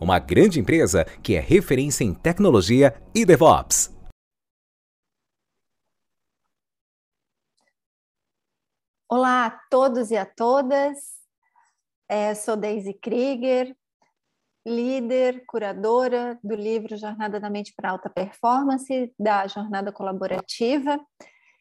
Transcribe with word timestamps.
uma 0.00 0.18
grande 0.18 0.60
empresa 0.60 1.04
que 1.22 1.34
é 1.34 1.40
referência 1.40 2.04
em 2.04 2.14
tecnologia 2.14 2.94
e 3.14 3.24
DevOps. 3.24 3.96
Olá 9.10 9.46
a 9.46 9.50
todos 9.70 10.10
e 10.10 10.16
a 10.16 10.26
todas. 10.26 10.98
É, 12.06 12.34
sou 12.34 12.56
Daisy 12.56 12.92
Krieger, 12.92 13.74
líder, 14.66 15.44
curadora 15.46 16.38
do 16.44 16.54
livro 16.54 16.96
Jornada 16.96 17.40
da 17.40 17.48
Mente 17.48 17.72
para 17.74 17.90
Alta 17.90 18.10
Performance, 18.10 19.12
da 19.18 19.46
Jornada 19.46 19.90
Colaborativa. 19.90 21.00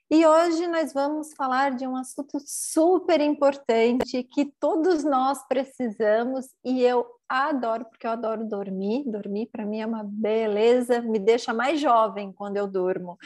E 0.10 0.26
hoje 0.26 0.68
nós 0.68 0.94
vamos 0.94 1.34
falar 1.34 1.76
de 1.76 1.86
um 1.86 1.98
assunto 1.98 2.38
super 2.46 3.20
importante 3.20 4.24
que 4.24 4.46
todos 4.46 5.04
nós 5.04 5.46
precisamos 5.50 6.48
e 6.64 6.82
eu 6.82 7.06
adoro, 7.28 7.84
porque 7.84 8.08
eu 8.08 8.12
adoro 8.12 8.48
dormir. 8.48 9.04
Dormir 9.06 9.48
para 9.48 9.66
mim 9.66 9.82
é 9.82 9.86
uma 9.86 10.06
beleza, 10.06 11.02
me 11.02 11.20
deixa 11.20 11.54
mais 11.54 11.82
jovem 11.82 12.32
quando 12.32 12.56
eu 12.56 12.68
durmo. 12.68 13.18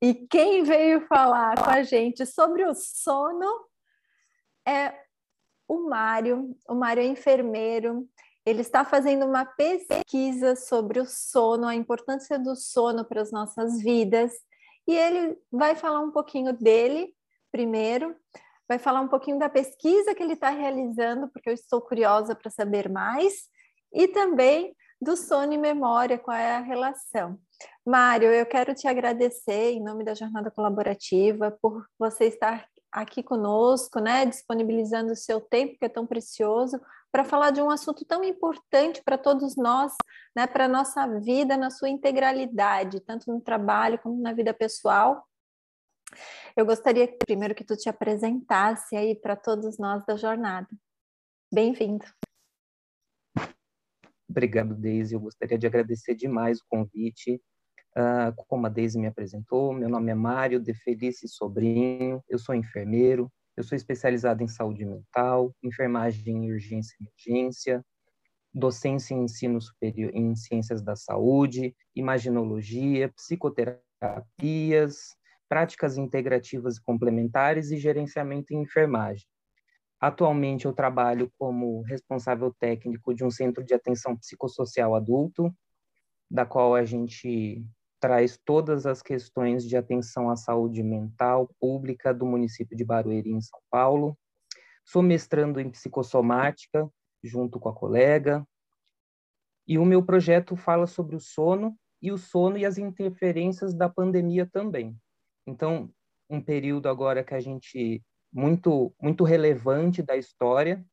E 0.00 0.14
quem 0.14 0.62
veio 0.62 1.04
falar 1.08 1.60
com 1.60 1.70
a 1.70 1.82
gente 1.82 2.24
sobre 2.24 2.64
o 2.64 2.72
sono 2.72 3.66
é 4.64 4.94
o 5.66 5.88
Mário. 5.88 6.56
O 6.68 6.74
Mário 6.74 7.02
é 7.02 7.06
enfermeiro. 7.06 8.08
Ele 8.46 8.60
está 8.60 8.84
fazendo 8.84 9.26
uma 9.26 9.44
pesquisa 9.44 10.54
sobre 10.54 11.00
o 11.00 11.04
sono, 11.04 11.66
a 11.66 11.74
importância 11.74 12.38
do 12.38 12.54
sono 12.54 13.04
para 13.04 13.22
as 13.22 13.32
nossas 13.32 13.82
vidas. 13.82 14.32
E 14.88 14.96
ele 14.96 15.38
vai 15.52 15.76
falar 15.76 16.00
um 16.00 16.10
pouquinho 16.10 16.54
dele 16.54 17.14
primeiro, 17.52 18.16
vai 18.66 18.78
falar 18.78 19.02
um 19.02 19.08
pouquinho 19.08 19.38
da 19.38 19.48
pesquisa 19.48 20.14
que 20.14 20.22
ele 20.22 20.32
está 20.32 20.48
realizando, 20.48 21.28
porque 21.28 21.50
eu 21.50 21.54
estou 21.54 21.80
curiosa 21.80 22.34
para 22.34 22.50
saber 22.50 22.88
mais, 22.88 23.48
e 23.92 24.08
também 24.08 24.74
do 25.00 25.14
sono 25.14 25.52
e 25.52 25.58
memória, 25.58 26.18
qual 26.18 26.36
é 26.36 26.56
a 26.56 26.60
relação. 26.60 27.38
Mário, 27.86 28.32
eu 28.32 28.46
quero 28.46 28.74
te 28.74 28.88
agradecer 28.88 29.72
em 29.72 29.82
nome 29.82 30.04
da 30.04 30.14
Jornada 30.14 30.50
Colaborativa 30.50 31.56
por 31.62 31.86
você 31.98 32.24
estar 32.24 32.66
aqui 32.90 33.22
conosco, 33.22 34.00
né, 34.00 34.24
disponibilizando 34.24 35.12
o 35.12 35.16
seu 35.16 35.40
tempo 35.40 35.78
que 35.78 35.84
é 35.84 35.88
tão 35.88 36.06
precioso 36.06 36.80
para 37.10 37.24
falar 37.24 37.50
de 37.50 37.60
um 37.60 37.70
assunto 37.70 38.04
tão 38.04 38.22
importante 38.22 39.02
para 39.02 39.16
todos 39.16 39.56
nós, 39.56 39.92
né, 40.36 40.46
para 40.46 40.66
a 40.66 40.68
nossa 40.68 41.06
vida 41.20 41.56
na 41.56 41.70
sua 41.70 41.88
integralidade, 41.88 43.00
tanto 43.00 43.32
no 43.32 43.40
trabalho 43.40 43.98
como 43.98 44.20
na 44.20 44.32
vida 44.32 44.52
pessoal. 44.52 45.24
Eu 46.56 46.66
gostaria 46.66 47.08
primeiro 47.26 47.54
que 47.54 47.64
tu 47.64 47.76
te 47.76 47.88
apresentasse 47.88 48.96
aí 48.96 49.14
para 49.14 49.36
todos 49.36 49.78
nós 49.78 50.04
da 50.04 50.16
jornada. 50.16 50.68
Bem-vindo. 51.52 52.04
Obrigado, 54.28 54.74
Deise. 54.74 55.14
Eu 55.14 55.20
gostaria 55.20 55.58
de 55.58 55.66
agradecer 55.66 56.14
demais 56.14 56.60
o 56.60 56.66
convite. 56.68 57.40
Uh, 57.96 58.32
como 58.46 58.66
a 58.66 58.68
Deise 58.68 58.98
me 58.98 59.06
apresentou, 59.06 59.72
meu 59.72 59.88
nome 59.88 60.12
é 60.12 60.14
Mário 60.14 60.60
De 60.60 60.74
Felice 60.74 61.26
Sobrinho, 61.26 62.22
eu 62.28 62.38
sou 62.38 62.54
enfermeiro, 62.54 63.32
eu 63.58 63.64
sou 63.64 63.74
especializado 63.74 64.40
em 64.40 64.46
saúde 64.46 64.84
mental, 64.84 65.52
enfermagem 65.64 66.44
em 66.44 66.52
urgência 66.52 66.94
e 67.00 67.04
emergência, 67.04 67.84
docência 68.54 69.14
em 69.14 69.24
ensino 69.24 69.60
superior 69.60 70.14
em 70.14 70.32
ciências 70.36 70.80
da 70.80 70.94
saúde, 70.94 71.74
imaginologia, 71.92 73.08
psicoterapias, 73.08 75.16
práticas 75.48 75.98
integrativas 75.98 76.76
e 76.76 76.82
complementares 76.82 77.72
e 77.72 77.78
gerenciamento 77.78 78.54
em 78.54 78.62
enfermagem. 78.62 79.26
Atualmente 80.00 80.66
eu 80.66 80.72
trabalho 80.72 81.28
como 81.36 81.82
responsável 81.82 82.54
técnico 82.60 83.12
de 83.12 83.24
um 83.24 83.30
centro 83.30 83.64
de 83.64 83.74
atenção 83.74 84.16
psicossocial 84.16 84.94
adulto, 84.94 85.52
da 86.30 86.46
qual 86.46 86.76
a 86.76 86.84
gente 86.84 87.66
traz 88.00 88.38
todas 88.44 88.86
as 88.86 89.02
questões 89.02 89.64
de 89.64 89.76
atenção 89.76 90.30
à 90.30 90.36
saúde 90.36 90.82
mental 90.82 91.50
pública 91.60 92.12
do 92.14 92.24
município 92.24 92.76
de 92.76 92.84
Barueri, 92.84 93.30
em 93.30 93.40
São 93.40 93.60
Paulo. 93.70 94.16
Sou 94.84 95.02
mestrando 95.02 95.60
em 95.60 95.70
psicossomática, 95.70 96.88
junto 97.22 97.58
com 97.58 97.68
a 97.68 97.74
colega. 97.74 98.46
E 99.66 99.78
o 99.78 99.84
meu 99.84 100.02
projeto 100.02 100.56
fala 100.56 100.86
sobre 100.86 101.16
o 101.16 101.20
sono 101.20 101.76
e 102.00 102.10
o 102.12 102.18
sono 102.18 102.56
e 102.56 102.64
as 102.64 102.78
interferências 102.78 103.74
da 103.74 103.88
pandemia 103.88 104.48
também. 104.50 104.96
Então, 105.46 105.90
um 106.30 106.40
período 106.40 106.88
agora 106.88 107.24
que 107.24 107.34
a 107.34 107.40
gente 107.40 108.02
muito 108.32 108.94
muito 109.00 109.24
relevante 109.24 110.02
da 110.02 110.16
história 110.16 110.84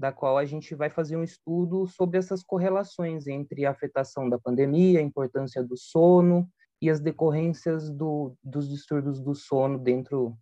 da 0.00 0.10
qual 0.10 0.38
a 0.38 0.46
gente 0.46 0.74
vai 0.74 0.88
fazer 0.88 1.14
um 1.14 1.22
estudo 1.22 1.86
sobre 1.86 2.16
essas 2.16 2.42
correlações 2.42 3.26
entre 3.26 3.66
a 3.66 3.70
afetação 3.70 4.30
da 4.30 4.38
pandemia, 4.38 4.98
a 4.98 5.02
importância 5.02 5.62
do 5.62 5.76
sono 5.76 6.48
e 6.80 6.88
as 6.88 7.00
decorrências 7.00 7.90
do, 7.90 8.34
dos 8.42 8.66
distúrbios 8.66 9.20
do 9.20 9.34
sono 9.34 9.78
dentro 9.78 10.34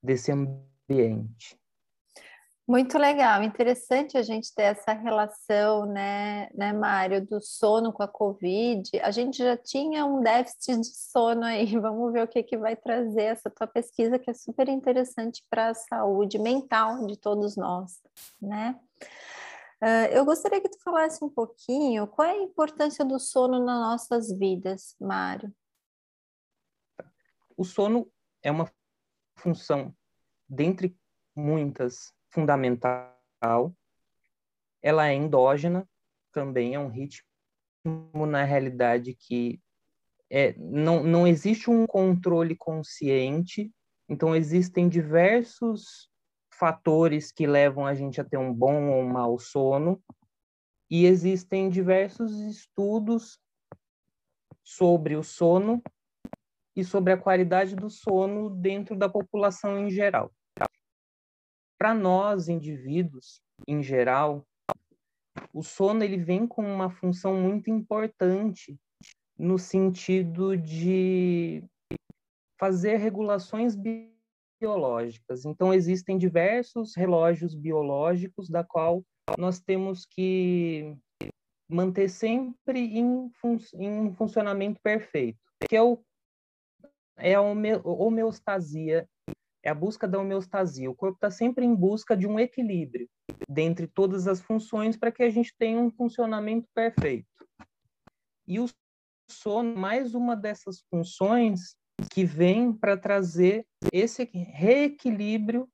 desse 0.00 0.30
ambiente. 0.30 1.58
Muito 2.66 2.96
legal, 2.96 3.42
interessante 3.42 4.16
a 4.16 4.22
gente 4.22 4.54
ter 4.54 4.62
essa 4.62 4.92
relação, 4.92 5.84
né, 5.84 6.48
né, 6.54 6.72
Mário, 6.72 7.26
do 7.26 7.40
sono 7.40 7.92
com 7.92 8.04
a 8.04 8.08
Covid. 8.08 9.00
A 9.00 9.10
gente 9.10 9.38
já 9.38 9.56
tinha 9.56 10.06
um 10.06 10.22
déficit 10.22 10.80
de 10.80 10.94
sono 10.96 11.44
aí, 11.44 11.66
vamos 11.78 12.12
ver 12.12 12.22
o 12.22 12.28
que, 12.28 12.40
que 12.42 12.56
vai 12.56 12.76
trazer 12.76 13.24
essa 13.24 13.50
tua 13.50 13.66
pesquisa, 13.66 14.16
que 14.16 14.30
é 14.30 14.34
super 14.34 14.68
interessante 14.68 15.44
para 15.50 15.70
a 15.70 15.74
saúde 15.74 16.38
mental 16.38 17.04
de 17.04 17.18
todos 17.18 17.56
nós, 17.56 18.00
né? 18.40 18.78
Uh, 19.82 20.06
eu 20.12 20.24
gostaria 20.24 20.60
que 20.60 20.68
tu 20.68 20.80
falasse 20.80 21.24
um 21.24 21.28
pouquinho 21.28 22.06
qual 22.06 22.28
é 22.28 22.30
a 22.30 22.42
importância 22.42 23.04
do 23.04 23.18
sono 23.18 23.58
nas 23.64 23.80
nossas 23.80 24.30
vidas, 24.30 24.94
Mário. 25.00 25.52
O 27.56 27.64
sono 27.64 28.08
é 28.40 28.52
uma 28.52 28.70
função, 29.34 29.92
dentre 30.48 30.96
muitas, 31.34 32.14
fundamental. 32.32 33.74
Ela 34.82 35.08
é 35.08 35.14
endógena, 35.14 35.88
também 36.32 36.74
é 36.74 36.78
um 36.78 36.88
ritmo, 36.88 37.26
na 38.26 38.42
realidade, 38.42 39.14
que 39.14 39.60
é, 40.30 40.54
não, 40.56 41.02
não 41.02 41.26
existe 41.26 41.68
um 41.68 41.86
controle 41.86 42.56
consciente, 42.56 43.70
então 44.08 44.34
existem 44.34 44.88
diversos 44.88 46.08
fatores 46.54 47.30
que 47.30 47.46
levam 47.46 47.86
a 47.86 47.94
gente 47.94 48.20
a 48.20 48.24
ter 48.24 48.38
um 48.38 48.52
bom 48.52 48.90
ou 48.90 49.02
um 49.02 49.08
mau 49.08 49.38
sono, 49.38 50.02
e 50.90 51.06
existem 51.06 51.68
diversos 51.68 52.32
estudos 52.40 53.38
sobre 54.64 55.16
o 55.16 55.22
sono 55.22 55.82
e 56.74 56.84
sobre 56.84 57.12
a 57.12 57.18
qualidade 57.18 57.76
do 57.76 57.90
sono 57.90 58.48
dentro 58.48 58.96
da 58.96 59.08
população 59.08 59.78
em 59.78 59.90
geral. 59.90 60.32
Para 61.82 61.94
nós, 61.94 62.48
indivíduos, 62.48 63.42
em 63.66 63.82
geral, 63.82 64.46
o 65.52 65.64
sono 65.64 66.04
ele 66.04 66.16
vem 66.16 66.46
com 66.46 66.62
uma 66.62 66.88
função 66.88 67.34
muito 67.34 67.70
importante 67.70 68.78
no 69.36 69.58
sentido 69.58 70.56
de 70.56 71.64
fazer 72.56 72.98
regulações 72.98 73.76
biológicas. 74.60 75.44
Então 75.44 75.74
existem 75.74 76.16
diversos 76.16 76.94
relógios 76.94 77.52
biológicos 77.52 78.48
da 78.48 78.62
qual 78.62 79.04
nós 79.36 79.58
temos 79.58 80.06
que 80.06 80.96
manter 81.68 82.08
sempre 82.08 82.96
em, 82.96 83.28
fun 83.40 83.58
em 83.74 84.14
funcionamento 84.14 84.80
perfeito, 84.80 85.40
que 85.68 85.74
é, 85.74 85.82
o, 85.82 85.98
é 87.16 87.34
a 87.34 87.40
homeostasia, 87.40 89.04
é 89.62 89.70
a 89.70 89.74
busca 89.74 90.08
da 90.08 90.18
homeostasia. 90.18 90.90
O 90.90 90.94
corpo 90.94 91.16
está 91.16 91.30
sempre 91.30 91.64
em 91.64 91.74
busca 91.74 92.16
de 92.16 92.26
um 92.26 92.38
equilíbrio 92.38 93.08
dentre 93.48 93.86
todas 93.86 94.26
as 94.26 94.40
funções 94.40 94.96
para 94.96 95.12
que 95.12 95.22
a 95.22 95.30
gente 95.30 95.54
tenha 95.58 95.78
um 95.78 95.90
funcionamento 95.90 96.68
perfeito. 96.74 97.26
E 98.46 98.58
o 98.58 98.66
sono, 99.30 99.76
mais 99.76 100.14
uma 100.14 100.36
dessas 100.36 100.82
funções 100.90 101.76
que 102.10 102.24
vem 102.24 102.72
para 102.72 102.96
trazer 102.96 103.66
esse 103.92 104.24
reequilíbrio 104.24 105.68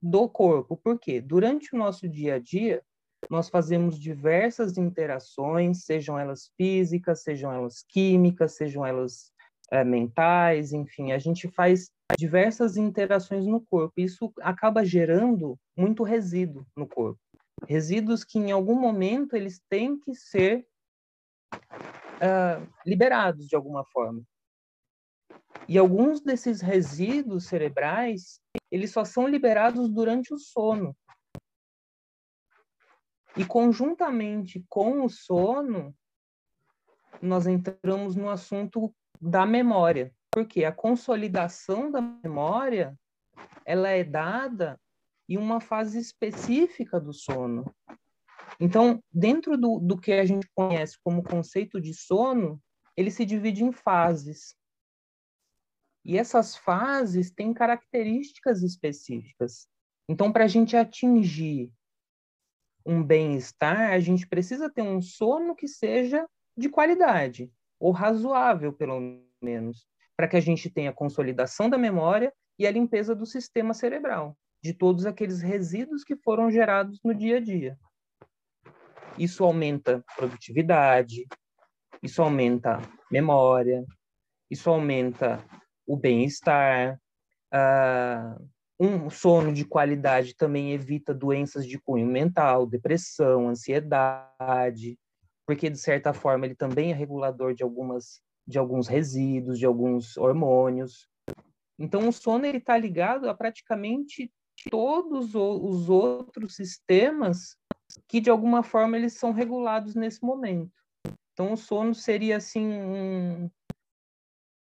do 0.00 0.28
corpo. 0.28 0.76
Por 0.76 0.98
quê? 0.98 1.20
Durante 1.20 1.74
o 1.74 1.78
nosso 1.78 2.08
dia 2.08 2.36
a 2.36 2.38
dia, 2.38 2.82
nós 3.30 3.48
fazemos 3.48 3.98
diversas 3.98 4.76
interações, 4.76 5.84
sejam 5.84 6.18
elas 6.18 6.50
físicas, 6.56 7.22
sejam 7.22 7.52
elas 7.52 7.84
químicas, 7.88 8.56
sejam 8.56 8.84
elas 8.84 9.32
é, 9.72 9.82
mentais, 9.82 10.74
enfim, 10.74 11.12
a 11.12 11.18
gente 11.18 11.48
faz 11.48 11.90
diversas 12.18 12.76
interações 12.76 13.46
no 13.46 13.58
corpo. 13.58 13.94
Isso 13.96 14.30
acaba 14.42 14.84
gerando 14.84 15.58
muito 15.74 16.02
resíduo 16.02 16.66
no 16.76 16.86
corpo. 16.86 17.18
Resíduos 17.66 18.22
que, 18.22 18.38
em 18.38 18.52
algum 18.52 18.78
momento, 18.78 19.34
eles 19.34 19.62
têm 19.70 19.98
que 19.98 20.14
ser 20.14 20.66
uh, 21.54 22.70
liberados 22.84 23.48
de 23.48 23.56
alguma 23.56 23.82
forma. 23.86 24.22
E 25.66 25.78
alguns 25.78 26.20
desses 26.20 26.60
resíduos 26.60 27.46
cerebrais, 27.46 28.42
eles 28.70 28.90
só 28.90 29.06
são 29.06 29.26
liberados 29.26 29.88
durante 29.88 30.34
o 30.34 30.38
sono. 30.38 30.94
E 33.38 33.44
conjuntamente 33.46 34.62
com 34.68 35.02
o 35.02 35.08
sono, 35.08 35.94
nós 37.22 37.46
entramos 37.46 38.14
no 38.14 38.28
assunto 38.28 38.94
da 39.22 39.46
memória, 39.46 40.12
porque 40.32 40.64
a 40.64 40.72
consolidação 40.72 41.92
da 41.92 42.00
memória, 42.00 42.98
ela 43.64 43.88
é 43.88 44.02
dada 44.02 44.80
em 45.28 45.36
uma 45.36 45.60
fase 45.60 46.00
específica 46.00 47.00
do 47.00 47.12
sono. 47.12 47.72
Então, 48.58 49.02
dentro 49.12 49.56
do, 49.56 49.78
do 49.78 49.96
que 49.96 50.12
a 50.12 50.26
gente 50.26 50.48
conhece 50.54 50.98
como 51.04 51.22
conceito 51.22 51.80
de 51.80 51.94
sono, 51.94 52.60
ele 52.96 53.12
se 53.12 53.24
divide 53.24 53.62
em 53.62 53.70
fases. 53.70 54.56
E 56.04 56.18
essas 56.18 56.56
fases 56.56 57.30
têm 57.30 57.54
características 57.54 58.60
específicas. 58.62 59.68
Então, 60.08 60.32
para 60.32 60.44
a 60.44 60.48
gente 60.48 60.76
atingir 60.76 61.72
um 62.84 63.02
bem-estar, 63.04 63.92
a 63.92 64.00
gente 64.00 64.26
precisa 64.26 64.68
ter 64.68 64.82
um 64.82 65.00
sono 65.00 65.54
que 65.54 65.68
seja 65.68 66.28
de 66.56 66.68
qualidade, 66.68 67.50
ou 67.82 67.90
razoável, 67.90 68.72
pelo 68.72 69.20
menos, 69.42 69.84
para 70.16 70.28
que 70.28 70.36
a 70.36 70.40
gente 70.40 70.70
tenha 70.70 70.90
a 70.90 70.94
consolidação 70.94 71.68
da 71.68 71.76
memória 71.76 72.32
e 72.56 72.64
a 72.64 72.70
limpeza 72.70 73.12
do 73.12 73.26
sistema 73.26 73.74
cerebral, 73.74 74.38
de 74.62 74.72
todos 74.72 75.04
aqueles 75.04 75.42
resíduos 75.42 76.04
que 76.04 76.14
foram 76.14 76.48
gerados 76.48 77.00
no 77.02 77.12
dia 77.12 77.38
a 77.38 77.40
dia. 77.40 77.76
Isso 79.18 79.42
aumenta 79.42 80.04
produtividade, 80.16 81.26
isso 82.00 82.22
aumenta 82.22 82.80
memória, 83.10 83.84
isso 84.48 84.70
aumenta 84.70 85.44
o 85.84 85.96
bem-estar. 85.96 87.00
Uh, 87.52 88.48
um 88.78 89.10
sono 89.10 89.52
de 89.52 89.64
qualidade 89.64 90.36
também 90.36 90.72
evita 90.72 91.12
doenças 91.12 91.66
de 91.66 91.80
cunho 91.80 92.06
mental, 92.06 92.64
depressão, 92.64 93.48
ansiedade, 93.48 94.96
porque 95.46 95.68
de 95.68 95.78
certa 95.78 96.12
forma 96.12 96.46
ele 96.46 96.54
também 96.54 96.90
é 96.90 96.94
regulador 96.94 97.54
de 97.54 97.62
algumas 97.62 98.20
de 98.46 98.58
alguns 98.58 98.88
resíduos, 98.88 99.58
de 99.58 99.64
alguns 99.64 100.16
hormônios. 100.16 101.08
Então 101.78 102.08
o 102.08 102.12
sono 102.12 102.44
ele 102.44 102.58
está 102.58 102.76
ligado 102.76 103.28
a 103.28 103.34
praticamente 103.34 104.32
todos 104.70 105.34
os 105.34 105.88
outros 105.88 106.56
sistemas 106.56 107.56
que 108.08 108.20
de 108.20 108.30
alguma 108.30 108.62
forma 108.62 108.96
eles 108.96 109.14
são 109.14 109.32
regulados 109.32 109.94
nesse 109.94 110.22
momento. 110.24 110.72
Então 111.32 111.52
o 111.52 111.56
sono 111.56 111.94
seria 111.94 112.36
assim 112.36 112.66
um, 112.66 113.50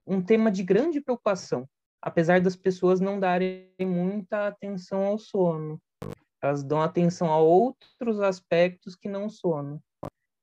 um 0.07 0.23
tema 0.23 0.51
de 0.51 0.63
grande 0.63 1.01
preocupação, 1.01 1.69
apesar 2.01 2.41
das 2.41 2.57
pessoas 2.57 3.01
não 3.01 3.19
darem 3.19 3.73
muita 3.81 4.47
atenção 4.47 5.05
ao 5.05 5.19
sono. 5.19 5.81
Elas 6.43 6.63
dão 6.63 6.81
atenção 6.81 7.31
a 7.31 7.39
outros 7.39 8.21
aspectos 8.21 8.97
que 8.97 9.09
não 9.09 9.29
sono. 9.29 9.83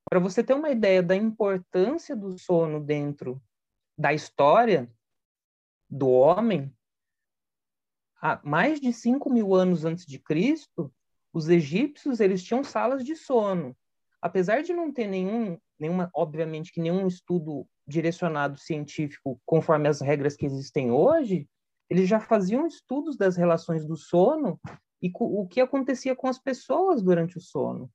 Para 0.10 0.20
você 0.20 0.42
ter 0.42 0.54
uma 0.54 0.70
ideia 0.70 1.04
da 1.04 1.16
importância 1.16 2.16
do 2.16 2.38
sono 2.38 2.80
dentro 2.80 3.42
da 3.98 4.14
história 4.14 4.90
do 5.90 6.10
homem, 6.10 6.74
há 8.22 8.40
mais 8.44 8.80
de 8.80 8.94
5 8.94 9.30
mil 9.30 9.54
anos 9.54 9.84
antes 9.84 10.06
de 10.06 10.18
Cristo, 10.18 10.94
os 11.34 11.50
egípcios 11.50 12.20
eles 12.20 12.42
tinham 12.42 12.64
salas 12.64 13.04
de 13.04 13.16
sono. 13.16 13.76
Apesar 14.22 14.64
de 14.64 14.74
não 14.74 14.92
ter 14.92 15.08
nenhum, 15.08 15.58
nenhuma, 15.78 16.10
obviamente 16.14 16.72
que 16.72 16.82
nenhum 16.82 17.06
estudo 17.06 17.68
direcionado 17.86 18.58
científico 18.58 19.40
conforme 19.46 19.90
as 19.90 20.00
regras 20.00 20.36
que 20.36 20.46
existem 20.46 20.90
hoje, 20.90 21.50
eles 21.90 22.08
já 22.08 22.20
faziam 22.20 22.66
estudos 22.66 23.18
das 23.18 23.36
relações 23.36 23.86
do 23.86 23.98
sono 23.98 24.60
e 25.02 25.12
o 25.14 25.48
que 25.48 25.62
acontecia 25.62 26.16
com 26.16 26.28
as 26.28 26.40
pessoas 26.40 27.02
durante 27.02 27.38
o 27.38 27.42
sono. 27.42 27.92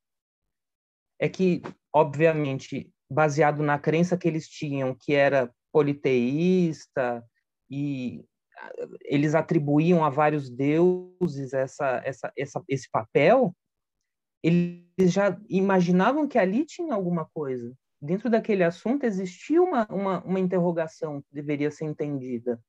É 1.22 1.28
que, 1.28 1.62
obviamente, 1.94 2.90
baseado 3.10 3.62
na 3.62 3.78
crença 3.78 4.16
que 4.16 4.26
eles 4.26 4.48
tinham, 4.48 4.96
que 4.98 5.14
era 5.14 5.52
politeísta, 5.72 7.24
e 7.70 8.24
eles 9.04 9.34
atribuíam 9.34 10.04
a 10.04 10.10
vários 10.10 10.50
deuses 10.50 11.52
essa, 11.52 12.02
essa, 12.04 12.32
essa, 12.36 12.62
esse 12.68 12.90
papel, 12.90 13.54
eles 14.42 15.12
já 15.12 15.38
imaginavam 15.48 16.26
que 16.26 16.38
ali 16.38 16.66
tinha 16.66 16.94
alguma 16.94 17.24
coisa 17.32 17.72
dentro 18.02 18.28
daquele 18.28 18.64
assunto 18.64 19.04
existia 19.04 19.62
uma, 19.62 19.86
uma, 19.86 20.24
uma 20.24 20.40
interrogação 20.40 21.22
que 21.22 21.28
deveria 21.32 21.70
ser 21.70 21.84
entendida. 21.84 22.60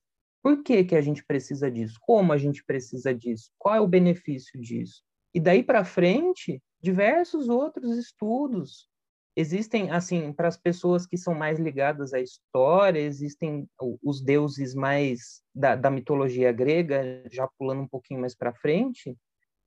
Por 0.43 0.61
que, 0.61 0.83
que 0.83 0.95
a 0.95 1.01
gente 1.01 1.25
precisa 1.25 1.71
disso? 1.71 1.97
Como 2.01 2.31
a 2.31 2.37
gente 2.37 2.63
precisa 2.63 3.13
disso? 3.13 3.49
Qual 3.57 3.73
é 3.73 3.81
o 3.81 3.87
benefício 3.87 4.61
disso? 4.61 5.01
E 5.33 5.39
daí 5.39 5.63
para 5.63 5.83
frente, 5.83 6.61
diversos 6.83 7.47
outros 7.49 7.97
estudos 7.97 8.89
existem 9.35 9.89
assim 9.89 10.31
para 10.31 10.47
as 10.47 10.57
pessoas 10.57 11.07
que 11.07 11.17
são 11.17 11.33
mais 11.33 11.57
ligadas 11.57 12.13
à 12.13 12.19
história 12.19 12.99
existem 12.99 13.67
os 14.03 14.21
deuses 14.21 14.75
mais 14.75 15.41
da, 15.55 15.75
da 15.75 15.89
mitologia 15.89 16.51
grega 16.51 17.23
já 17.31 17.47
pulando 17.57 17.81
um 17.81 17.87
pouquinho 17.87 18.19
mais 18.19 18.35
para 18.35 18.53
frente 18.53 19.17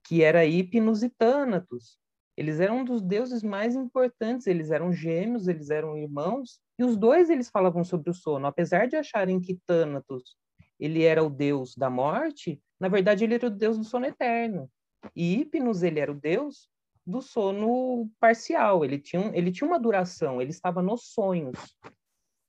que 0.05 0.23
era 0.23 0.45
Hipnos 0.45 1.03
e 1.03 1.09
Tânatos 1.09 1.99
eles 2.37 2.61
eram 2.61 2.81
um 2.81 2.85
dos 2.85 3.01
deuses 3.01 3.43
mais 3.43 3.75
importantes, 3.75 4.47
eles 4.47 4.71
eram 4.71 4.93
gêmeos, 4.93 5.49
eles 5.49 5.71
eram 5.71 5.97
irmãos, 5.97 6.61
e 6.79 6.85
os 6.85 6.95
dois 6.95 7.31
eles 7.31 7.49
falavam 7.49 7.83
sobre 7.83 8.11
o 8.11 8.15
sono. 8.15 8.47
Apesar 8.47 8.87
de 8.87 8.95
acharem 8.95 9.41
que 9.41 9.59
Thanatos 9.67 10.37
ele 10.79 11.03
era 11.03 11.25
o 11.25 11.31
deus 11.31 11.75
da 11.75 11.89
morte, 11.89 12.61
na 12.79 12.89
verdade 12.89 13.25
ele 13.25 13.35
era 13.35 13.47
o 13.47 13.51
deus 13.51 13.79
do 13.79 13.85
sono 13.85 14.05
eterno. 14.05 14.71
E 15.15 15.41
Hipnos 15.41 15.83
ele 15.83 15.99
era 15.99 16.13
o 16.13 16.15
deus 16.15 16.69
do 17.07 17.23
sono 17.23 18.11
parcial, 18.19 18.85
ele 18.85 18.99
tinha, 18.99 19.31
ele 19.35 19.53
tinha 19.53 19.69
uma 19.69 19.79
duração, 19.79 20.41
ele 20.41 20.51
estava 20.51 20.83
nos 20.83 21.13
sonhos. 21.13 21.77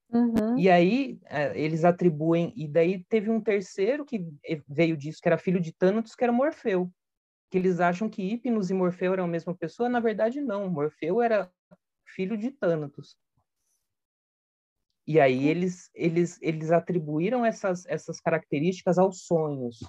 Uhum. 0.10 0.58
E 0.58 0.70
aí 0.70 1.20
é, 1.26 1.60
eles 1.60 1.84
atribuem, 1.84 2.54
e 2.56 2.68
daí 2.68 3.04
teve 3.10 3.30
um 3.30 3.42
terceiro 3.42 4.06
que 4.06 4.26
veio 4.68 4.98
disso, 4.98 5.20
que 5.22 5.28
era 5.28 5.38
filho 5.38 5.60
de 5.60 5.74
Thanatos, 5.74 6.16
que 6.16 6.24
era 6.24 6.34
Morfeu 6.34 6.92
que 7.50 7.58
eles 7.58 7.80
acham 7.80 8.10
que 8.10 8.22
Hipnos 8.22 8.70
e 8.70 8.74
Morfeu 8.74 9.14
eram 9.14 9.24
a 9.24 9.28
mesma 9.28 9.56
pessoa, 9.56 9.90
na 9.90 10.00
verdade 10.00 10.42
não, 10.42 10.70
Morfeu 10.70 11.22
era 11.22 11.50
filho 12.06 12.38
de 12.38 12.52
Thanatos. 12.52 13.18
E 15.06 15.20
aí 15.20 15.40
hum. 15.40 15.50
eles, 15.50 15.90
eles, 15.94 16.38
eles 16.42 16.72
atribuíram 16.72 17.46
essas, 17.46 17.86
essas 17.86 18.20
características 18.20 18.98
aos 18.98 19.22
sonhos. 19.22 19.80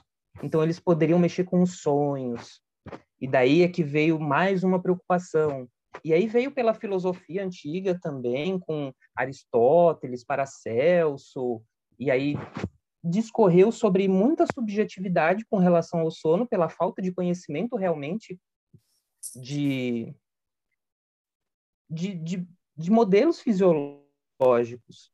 Então 0.42 0.62
eles 0.62 0.78
poderiam 0.78 1.18
mexer 1.18 1.44
com 1.44 1.60
os 1.60 1.80
sonhos. 1.80 2.62
E 3.21 3.26
daí 3.26 3.62
é 3.62 3.68
que 3.68 3.83
veio 3.83 4.18
mais 4.18 4.62
uma 4.62 4.80
preocupação. 4.80 5.68
E 6.04 6.12
aí 6.12 6.26
veio 6.26 6.52
pela 6.52 6.75
filosofia 6.75 7.45
antiga 7.45 7.99
também, 8.00 8.59
com 8.59 8.92
Aristóteles, 9.16 10.25
Paracelso, 10.25 11.62
e 11.99 12.11
aí 12.11 12.35
discorreu 13.02 13.73
sobre 13.73 14.07
muita 14.09 14.47
subjetividade 14.52 15.45
com 15.47 15.59
relação 15.59 16.00
ao 16.00 16.11
sono, 16.11 16.47
pela 16.47 16.68
falta 16.68 17.00
de 17.00 17.12
conhecimento 17.12 17.76
realmente 17.76 18.38
de, 19.35 20.14
de, 21.90 22.14
de, 22.14 22.49
de 22.76 22.90
modelos 22.90 23.40
fisiológicos. 23.40 25.12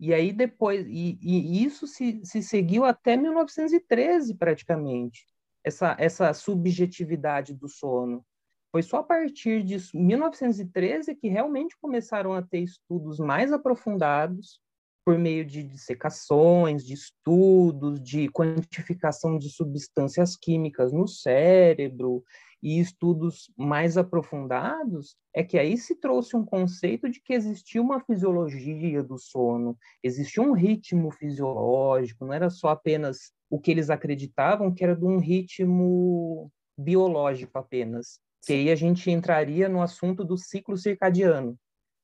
E 0.00 0.14
aí 0.14 0.32
depois, 0.32 0.86
e, 0.86 1.18
e, 1.20 1.64
isso 1.64 1.86
se, 1.86 2.20
se 2.24 2.42
seguiu 2.42 2.84
até 2.84 3.16
1913 3.16 4.34
praticamente, 4.34 5.26
essa, 5.68 5.96
essa 5.98 6.32
subjetividade 6.34 7.54
do 7.54 7.68
sono. 7.68 8.24
Foi 8.70 8.82
só 8.82 8.98
a 8.98 9.02
partir 9.02 9.62
de 9.62 9.76
1913 9.94 11.14
que 11.14 11.28
realmente 11.28 11.76
começaram 11.80 12.34
a 12.34 12.42
ter 12.42 12.58
estudos 12.58 13.18
mais 13.18 13.52
aprofundados 13.52 14.60
por 15.08 15.18
meio 15.18 15.42
de 15.42 15.62
dissecações, 15.62 16.84
de 16.84 16.92
estudos, 16.92 17.98
de 17.98 18.28
quantificação 18.28 19.38
de 19.38 19.48
substâncias 19.48 20.36
químicas 20.36 20.92
no 20.92 21.08
cérebro, 21.08 22.22
e 22.62 22.78
estudos 22.78 23.50
mais 23.56 23.96
aprofundados, 23.96 25.16
é 25.34 25.42
que 25.42 25.58
aí 25.58 25.78
se 25.78 25.94
trouxe 25.94 26.36
um 26.36 26.44
conceito 26.44 27.08
de 27.08 27.22
que 27.22 27.32
existia 27.32 27.80
uma 27.80 28.00
fisiologia 28.04 29.02
do 29.02 29.16
sono, 29.16 29.78
existia 30.02 30.42
um 30.42 30.52
ritmo 30.52 31.10
fisiológico, 31.10 32.26
não 32.26 32.34
era 32.34 32.50
só 32.50 32.68
apenas 32.68 33.32
o 33.48 33.58
que 33.58 33.70
eles 33.70 33.88
acreditavam 33.88 34.74
que 34.74 34.84
era 34.84 34.94
de 34.94 35.06
um 35.06 35.16
ritmo 35.16 36.52
biológico 36.78 37.56
apenas. 37.56 38.20
Que 38.44 38.52
aí 38.52 38.70
a 38.70 38.76
gente 38.76 39.10
entraria 39.10 39.70
no 39.70 39.80
assunto 39.80 40.22
do 40.22 40.36
ciclo 40.36 40.76
circadiano, 40.76 41.58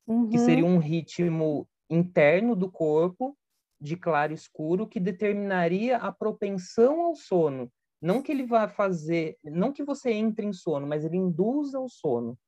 uhum. 0.07 0.27
que 0.31 0.39
seria 0.39 0.65
um 0.65 0.79
ritmo 0.79 1.69
interno 1.89 2.57
do 2.57 2.71
corpo, 2.71 3.37
de 3.81 3.97
claro 3.97 4.33
escuro, 4.33 4.87
que 4.87 4.99
determinaria 4.99 5.97
a 5.99 6.11
propensão 6.13 7.03
ao 7.03 7.15
sono. 7.15 7.71
Não 8.01 8.23
que 8.23 8.33
ele 8.33 8.47
vá 8.47 8.69
fazer, 8.69 9.39
não 9.43 9.73
que 9.73 9.83
você 9.83 10.13
entre 10.13 10.47
em 10.47 10.53
sono, 10.53 10.87
mas 10.87 11.05
ele 11.05 11.17
induza 11.17 11.79
o 11.79 11.89
sono. 11.89 12.39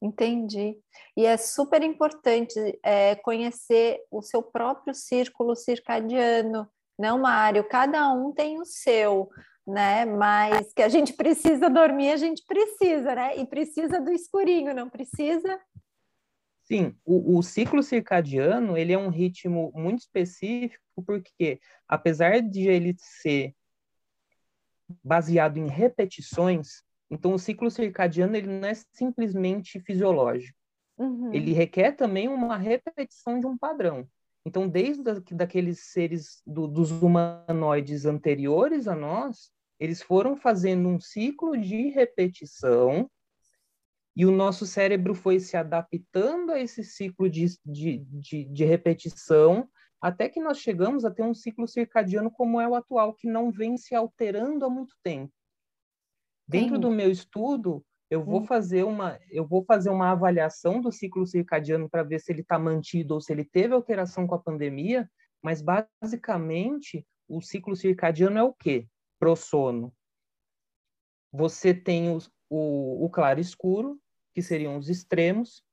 Entendi. 0.00 0.78
E 1.16 1.24
é 1.24 1.36
super 1.36 1.82
importante 1.82 2.78
é, 2.82 3.14
conhecer 3.16 4.00
o 4.10 4.20
seu 4.22 4.42
próprio 4.42 4.94
círculo 4.94 5.54
circadiano, 5.56 6.68
não, 6.98 7.18
Mário? 7.18 7.66
Cada 7.68 8.12
um 8.12 8.32
tem 8.32 8.60
o 8.60 8.64
seu, 8.64 9.28
né? 9.66 10.04
Mas 10.04 10.72
que 10.72 10.82
a 10.82 10.88
gente 10.88 11.12
precisa 11.12 11.68
dormir, 11.68 12.10
a 12.10 12.16
gente 12.16 12.44
precisa, 12.46 13.14
né? 13.14 13.36
E 13.36 13.46
precisa 13.46 14.00
do 14.00 14.12
escurinho, 14.12 14.74
não 14.74 14.88
precisa? 14.88 15.58
Sim, 16.64 16.96
o, 17.04 17.38
o, 17.38 17.42
ciclo 17.42 17.82
circadiano 17.82 18.76
ele 18.76 18.92
é 18.92 18.98
um 18.98 19.10
ritmo 19.10 19.70
muito 19.74 20.00
específico 20.00 20.82
porque, 21.04 21.60
apesar 21.86 22.40
de 22.40 22.66
ele 22.68 22.94
ser 22.98 23.54
baseado 25.02 25.58
em 25.58 25.66
repetições, 25.66 26.82
então 27.10 27.34
o 27.34 27.38
ciclo 27.38 27.70
circadiano 27.70 28.34
ele 28.34 28.46
não 28.46 28.66
é 28.66 28.74
simplesmente 28.74 29.78
fisiológico. 29.80 30.58
Uhum. 30.96 31.34
Ele 31.34 31.52
requer 31.52 31.92
também 31.92 32.28
uma 32.28 32.56
repetição 32.56 33.38
de 33.38 33.46
um 33.46 33.58
padrão. 33.58 34.08
Então, 34.46 34.68
desde 34.68 35.02
da, 35.02 35.14
daqueles 35.32 35.80
seres 35.90 36.42
do, 36.46 36.66
dos 36.66 36.90
humanoides 36.90 38.06
anteriores 38.06 38.88
a 38.88 38.94
nós, 38.94 39.50
eles 39.78 40.02
foram 40.02 40.36
fazendo 40.36 40.88
um 40.88 41.00
ciclo 41.00 41.56
de 41.58 41.88
repetição 41.90 43.10
e 44.16 44.24
o 44.24 44.30
nosso 44.30 44.64
cérebro 44.64 45.14
foi 45.14 45.40
se 45.40 45.56
adaptando 45.56 46.52
a 46.52 46.60
esse 46.60 46.84
ciclo 46.84 47.28
de, 47.28 47.46
de, 47.64 47.98
de, 47.98 48.44
de 48.44 48.64
repetição 48.64 49.68
até 50.00 50.28
que 50.28 50.38
nós 50.38 50.58
chegamos 50.58 51.04
a 51.04 51.10
ter 51.10 51.22
um 51.22 51.32
ciclo 51.32 51.66
circadiano 51.66 52.30
como 52.30 52.60
é 52.60 52.68
o 52.68 52.74
atual, 52.74 53.14
que 53.14 53.26
não 53.26 53.50
vem 53.50 53.76
se 53.78 53.94
alterando 53.94 54.64
há 54.64 54.68
muito 54.68 54.94
tempo. 55.02 55.32
Dentro 56.46 56.74
Sim. 56.74 56.80
do 56.80 56.90
meu 56.90 57.10
estudo, 57.10 57.82
eu 58.10 58.22
vou 58.22 58.42
hum. 58.42 58.44
fazer 58.44 58.84
uma 58.84 59.18
eu 59.30 59.46
vou 59.46 59.64
fazer 59.64 59.88
uma 59.88 60.10
avaliação 60.10 60.80
do 60.80 60.92
ciclo 60.92 61.26
circadiano 61.26 61.88
para 61.88 62.02
ver 62.02 62.20
se 62.20 62.30
ele 62.30 62.42
está 62.42 62.58
mantido 62.58 63.14
ou 63.14 63.20
se 63.20 63.32
ele 63.32 63.44
teve 63.44 63.72
alteração 63.72 64.26
com 64.26 64.34
a 64.34 64.38
pandemia, 64.38 65.10
mas 65.42 65.62
basicamente 65.62 67.06
o 67.26 67.40
ciclo 67.40 67.74
circadiano 67.74 68.38
é 68.38 68.42
o 68.42 68.52
quê? 68.52 68.86
Pro 69.18 69.34
sono. 69.34 69.92
Você 71.32 71.72
tem 71.72 72.10
o, 72.10 72.18
o, 72.50 73.06
o 73.06 73.10
claro 73.10 73.40
escuro, 73.40 73.98
que 74.34 74.42
seriam 74.42 74.76
os 74.76 74.88
extremos. 74.88 75.64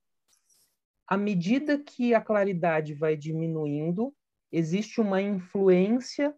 À 1.08 1.18
medida 1.18 1.78
que 1.78 2.14
a 2.14 2.22
claridade 2.22 2.94
vai 2.94 3.18
diminuindo, 3.18 4.16
existe 4.52 5.02
uma 5.02 5.22
influência 5.22 6.34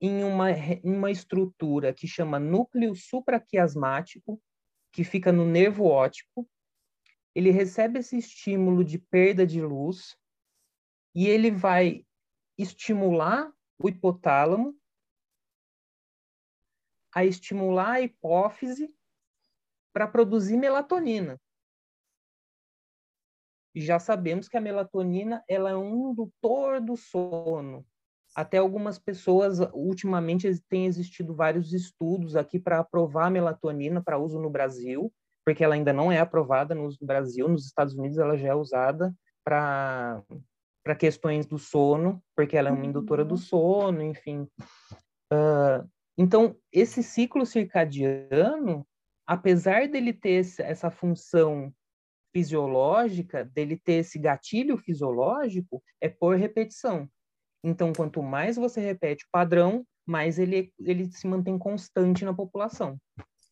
em 0.00 0.22
uma, 0.24 0.50
em 0.50 0.80
uma 0.84 1.10
estrutura 1.10 1.94
que 1.94 2.06
chama 2.06 2.38
núcleo 2.38 2.94
supraquiasmático, 2.94 4.40
que 4.92 5.04
fica 5.04 5.32
no 5.32 5.44
nervo 5.44 5.84
óptico, 5.84 6.48
ele 7.34 7.50
recebe 7.50 8.00
esse 8.00 8.18
estímulo 8.18 8.84
de 8.84 8.98
perda 8.98 9.46
de 9.46 9.62
luz 9.62 10.16
e 11.14 11.26
ele 11.26 11.50
vai 11.50 12.04
estimular 12.56 13.52
o 13.78 13.88
hipotálamo 13.88 14.76
a 17.14 17.24
estimular 17.24 17.92
a 17.92 18.00
hipófise 18.00 18.92
para 19.92 20.06
produzir 20.06 20.56
melatonina. 20.56 21.38
E 23.74 23.80
já 23.80 23.98
sabemos 23.98 24.48
que 24.48 24.56
a 24.56 24.60
melatonina 24.60 25.42
ela 25.48 25.70
é 25.70 25.76
um 25.76 26.10
indutor 26.10 26.80
do 26.80 26.96
sono. 26.96 27.86
Até 28.34 28.58
algumas 28.58 28.98
pessoas, 28.98 29.58
ultimamente, 29.72 30.48
tem 30.68 30.86
existido 30.86 31.34
vários 31.34 31.72
estudos 31.72 32.36
aqui 32.36 32.58
para 32.58 32.80
aprovar 32.80 33.26
a 33.26 33.30
melatonina 33.30 34.02
para 34.02 34.18
uso 34.18 34.38
no 34.40 34.50
Brasil, 34.50 35.12
porque 35.44 35.64
ela 35.64 35.74
ainda 35.74 35.92
não 35.92 36.12
é 36.12 36.18
aprovada 36.18 36.74
no 36.74 36.86
uso 36.86 36.98
no 37.00 37.06
Brasil. 37.06 37.48
Nos 37.48 37.66
Estados 37.66 37.94
Unidos, 37.94 38.18
ela 38.18 38.36
já 38.36 38.48
é 38.48 38.54
usada 38.54 39.14
para 39.44 40.22
para 40.88 40.94
questões 40.94 41.44
do 41.44 41.58
sono, 41.58 42.22
porque 42.34 42.56
ela 42.56 42.70
é 42.70 42.72
uma 42.72 42.86
indutora 42.86 43.22
do 43.22 43.32
uhum. 43.32 43.36
sono, 43.36 44.02
enfim. 44.02 44.48
Uh, 45.30 45.86
então, 46.16 46.56
esse 46.72 47.02
ciclo 47.02 47.44
circadiano, 47.44 48.86
apesar 49.28 49.86
dele 49.86 50.14
ter 50.14 50.42
essa 50.60 50.90
função 50.90 51.70
fisiológica, 52.32 53.44
dele 53.44 53.76
ter 53.76 54.00
esse 54.00 54.18
gatilho 54.18 54.78
fisiológico, 54.78 55.82
é 56.00 56.08
por 56.08 56.34
repetição. 56.34 57.06
Então, 57.62 57.92
quanto 57.92 58.22
mais 58.22 58.56
você 58.56 58.80
repete 58.80 59.26
o 59.26 59.28
padrão, 59.30 59.84
mais 60.06 60.38
ele, 60.38 60.72
ele 60.80 61.12
se 61.12 61.26
mantém 61.26 61.58
constante 61.58 62.24
na 62.24 62.32
população. 62.32 62.96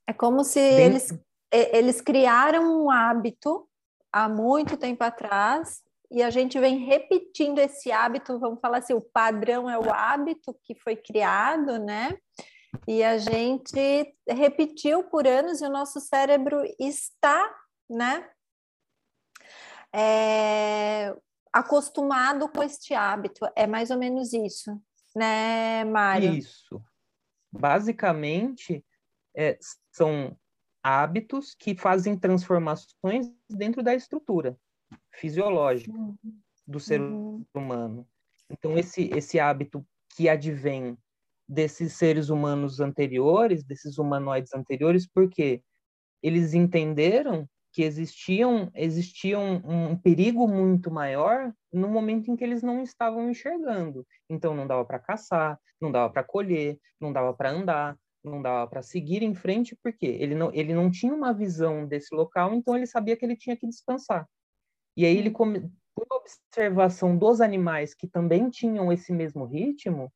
É 0.06 0.14
como 0.14 0.42
se 0.45 0.61
eles, 0.61 1.12
eles 1.52 2.00
criaram 2.00 2.85
um 2.85 2.90
hábito 2.90 3.68
há 4.11 4.28
muito 4.28 4.78
tempo 4.78 5.04
atrás 5.04 5.83
e 6.11 6.23
a 6.23 6.30
gente 6.30 6.59
vem 6.59 6.87
repetindo 6.87 7.59
esse 7.59 7.92
hábito, 7.92 8.38
vamos 8.38 8.61
falar 8.61 8.78
assim, 8.78 8.95
o 8.95 9.00
padrão 9.00 9.68
é 9.68 9.78
o 9.78 9.92
hábito 9.92 10.56
que 10.62 10.75
foi 10.75 10.97
criado, 10.97 11.78
né? 11.78 12.16
E 12.87 13.02
a 13.02 13.18
gente 13.18 14.16
repetiu 14.28 15.04
por 15.04 15.26
anos 15.26 15.61
e 15.61 15.66
o 15.66 15.71
nosso 15.71 16.00
cérebro 16.00 16.62
está, 16.78 17.54
né? 17.88 18.28
É, 19.92 21.16
acostumado 21.52 22.49
com 22.49 22.62
este 22.62 22.95
hábito. 22.95 23.47
É 23.54 23.66
mais 23.66 23.90
ou 23.90 23.99
menos 23.99 24.33
isso, 24.33 24.80
né, 25.14 25.85
Mário? 25.85 26.35
Isso. 26.35 26.83
Basicamente, 27.52 28.85
é, 29.35 29.59
são 29.92 30.37
hábitos 30.83 31.54
que 31.54 31.75
fazem 31.75 32.16
transformações 32.18 33.33
dentro 33.49 33.83
da 33.83 33.95
estrutura 33.95 34.59
fisiológica 35.11 35.97
uhum. 35.97 36.16
do 36.66 36.78
ser 36.78 37.00
uhum. 37.00 37.45
humano. 37.54 38.06
Então, 38.50 38.78
esse, 38.78 39.11
esse 39.14 39.40
hábito 39.40 39.85
que 40.14 40.28
advém 40.28 40.97
desses 41.48 41.92
seres 41.94 42.28
humanos 42.28 42.80
anteriores, 42.80 43.62
desses 43.62 43.98
humanoides 43.98 44.52
anteriores, 44.54 45.06
porque 45.06 45.62
eles 46.22 46.54
entenderam 46.54 47.48
que 47.72 47.82
existiam, 47.82 48.70
existia 48.74 49.38
um, 49.38 49.90
um, 49.90 49.96
perigo 49.98 50.48
muito 50.48 50.90
maior 50.90 51.52
no 51.72 51.88
momento 51.88 52.30
em 52.30 52.36
que 52.36 52.42
eles 52.42 52.62
não 52.62 52.82
estavam 52.82 53.30
enxergando. 53.30 54.06
Então 54.30 54.54
não 54.54 54.66
dava 54.66 54.84
para 54.84 54.98
caçar, 54.98 55.60
não 55.80 55.92
dava 55.92 56.10
para 56.12 56.24
colher, 56.24 56.78
não 56.98 57.12
dava 57.12 57.34
para 57.34 57.50
andar, 57.50 57.96
não 58.24 58.40
dava 58.40 58.68
para 58.68 58.82
seguir 58.82 59.22
em 59.22 59.34
frente, 59.34 59.76
porque 59.82 60.06
ele 60.06 60.34
não, 60.34 60.50
ele 60.54 60.74
não 60.74 60.90
tinha 60.90 61.14
uma 61.14 61.32
visão 61.32 61.86
desse 61.86 62.14
local, 62.14 62.54
então 62.54 62.76
ele 62.76 62.86
sabia 62.86 63.16
que 63.16 63.24
ele 63.24 63.36
tinha 63.36 63.56
que 63.56 63.66
descansar. 63.66 64.26
E 64.96 65.04
aí 65.04 65.16
ele, 65.16 65.30
come, 65.30 65.70
por 65.94 66.06
observação 66.10 67.16
dos 67.16 67.40
animais 67.40 67.94
que 67.94 68.08
também 68.08 68.50
tinham 68.50 68.90
esse 68.92 69.12
mesmo 69.12 69.44
ritmo, 69.44 70.12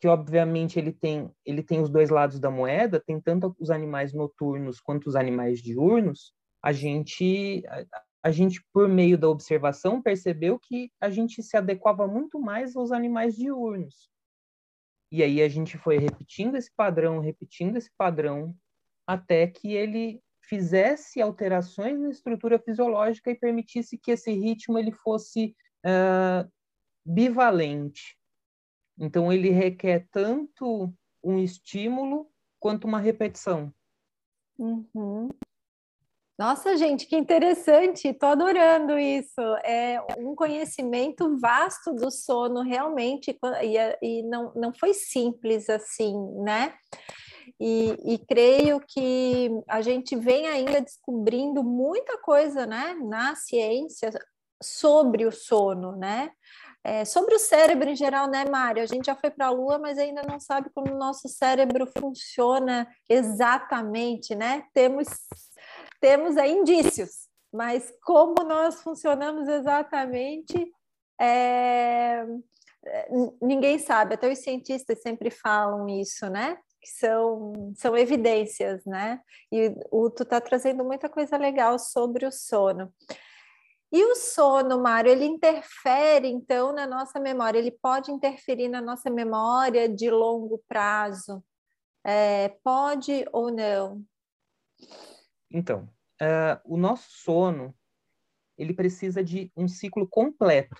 que 0.00 0.06
obviamente 0.06 0.78
ele 0.78 0.92
tem, 0.92 1.30
ele 1.44 1.62
tem 1.62 1.80
os 1.80 1.90
dois 1.90 2.08
lados 2.10 2.38
da 2.38 2.50
moeda, 2.50 3.00
tem 3.00 3.20
tanto 3.20 3.54
os 3.58 3.70
animais 3.70 4.12
noturnos 4.12 4.80
quanto 4.80 5.08
os 5.08 5.16
animais 5.16 5.60
diurnos, 5.60 6.32
a 6.62 6.72
gente, 6.72 7.62
a, 7.66 7.84
a 8.24 8.30
gente, 8.30 8.64
por 8.72 8.88
meio 8.88 9.18
da 9.18 9.28
observação, 9.28 10.00
percebeu 10.02 10.58
que 10.58 10.90
a 11.00 11.10
gente 11.10 11.42
se 11.42 11.56
adequava 11.56 12.06
muito 12.06 12.38
mais 12.40 12.76
aos 12.76 12.92
animais 12.92 13.36
diurnos. 13.36 14.08
E 15.10 15.22
aí 15.22 15.40
a 15.40 15.48
gente 15.48 15.78
foi 15.78 15.98
repetindo 15.98 16.56
esse 16.56 16.70
padrão, 16.74 17.18
repetindo 17.20 17.76
esse 17.76 17.90
padrão, 17.96 18.54
até 19.06 19.46
que 19.46 19.72
ele 19.72 20.20
fizesse 20.42 21.20
alterações 21.20 21.98
na 21.98 22.10
estrutura 22.10 22.58
fisiológica 22.58 23.30
e 23.30 23.38
permitisse 23.38 23.98
que 23.98 24.10
esse 24.10 24.30
ritmo 24.32 24.78
ele 24.78 24.92
fosse 24.92 25.54
uh, 25.84 26.50
bivalente. 27.04 28.17
Então 28.98 29.32
ele 29.32 29.50
requer 29.50 30.06
tanto 30.10 30.92
um 31.22 31.38
estímulo 31.38 32.28
quanto 32.58 32.86
uma 32.86 32.98
repetição. 32.98 33.72
Uhum. 34.58 35.28
Nossa, 36.38 36.76
gente, 36.76 37.06
que 37.06 37.16
interessante! 37.16 38.08
Estou 38.08 38.28
adorando 38.28 38.96
isso. 38.96 39.40
É 39.64 40.00
um 40.18 40.36
conhecimento 40.36 41.36
vasto 41.36 41.92
do 41.92 42.12
sono, 42.12 42.62
realmente, 42.62 43.36
e, 43.62 43.76
e 44.00 44.22
não, 44.22 44.52
não 44.54 44.72
foi 44.72 44.94
simples 44.94 45.68
assim, 45.68 46.14
né? 46.44 46.74
E, 47.60 48.14
e, 48.14 48.18
creio 48.18 48.78
que 48.78 49.50
a 49.66 49.80
gente 49.80 50.14
vem 50.14 50.46
ainda 50.46 50.80
descobrindo 50.80 51.64
muita 51.64 52.16
coisa 52.18 52.66
né, 52.66 52.94
na 53.02 53.34
ciência 53.34 54.10
sobre 54.62 55.24
o 55.24 55.32
sono, 55.32 55.96
né? 55.96 56.30
É, 56.88 57.04
sobre 57.04 57.34
o 57.34 57.38
cérebro 57.38 57.90
em 57.90 57.94
geral, 57.94 58.26
né, 58.30 58.46
Mário? 58.46 58.82
A 58.82 58.86
gente 58.86 59.04
já 59.04 59.14
foi 59.14 59.30
para 59.30 59.48
a 59.48 59.50
Lua, 59.50 59.78
mas 59.78 59.98
ainda 59.98 60.22
não 60.22 60.40
sabe 60.40 60.70
como 60.70 60.90
o 60.90 60.96
nosso 60.96 61.28
cérebro 61.28 61.86
funciona 61.98 62.88
exatamente, 63.06 64.34
né? 64.34 64.64
Temos, 64.72 65.06
temos 66.00 66.38
indícios, 66.38 67.28
mas 67.52 67.92
como 68.02 68.36
nós 68.42 68.80
funcionamos 68.80 69.46
exatamente, 69.48 70.72
é, 71.20 72.24
ninguém 73.42 73.78
sabe. 73.78 74.14
Até 74.14 74.32
os 74.32 74.38
cientistas 74.38 75.02
sempre 75.02 75.30
falam 75.30 75.86
isso, 75.90 76.30
né? 76.30 76.56
Que 76.80 76.88
são, 76.88 77.52
são 77.76 77.94
evidências, 77.98 78.82
né? 78.86 79.20
E 79.52 79.74
o, 79.90 80.08
tu 80.08 80.22
está 80.22 80.40
trazendo 80.40 80.82
muita 80.82 81.06
coisa 81.06 81.36
legal 81.36 81.78
sobre 81.78 82.24
o 82.24 82.32
sono. 82.32 82.90
E 83.90 84.04
o 84.04 84.14
sono, 84.14 84.82
Mário, 84.82 85.10
ele 85.10 85.24
interfere 85.24 86.28
então 86.28 86.72
na 86.72 86.86
nossa 86.86 87.18
memória, 87.18 87.58
ele 87.58 87.70
pode 87.70 88.12
interferir 88.12 88.68
na 88.68 88.82
nossa 88.82 89.08
memória 89.08 89.88
de 89.88 90.10
longo 90.10 90.62
prazo? 90.68 91.42
É, 92.04 92.50
pode 92.62 93.26
ou 93.32 93.50
não? 93.50 94.04
Então, 95.50 95.88
uh, 96.20 96.60
o 96.64 96.76
nosso 96.76 97.10
sono, 97.10 97.74
ele 98.58 98.74
precisa 98.74 99.24
de 99.24 99.50
um 99.56 99.66
ciclo 99.66 100.06
completo, 100.06 100.76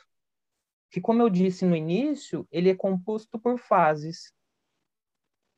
que 0.91 1.01
como 1.01 1.23
eu 1.23 1.31
disse 1.31 1.65
no 1.65 1.77
início, 1.77 2.47
ele 2.51 2.69
é 2.69 2.75
composto 2.75 3.39
por 3.39 3.59
fases. 3.59 4.35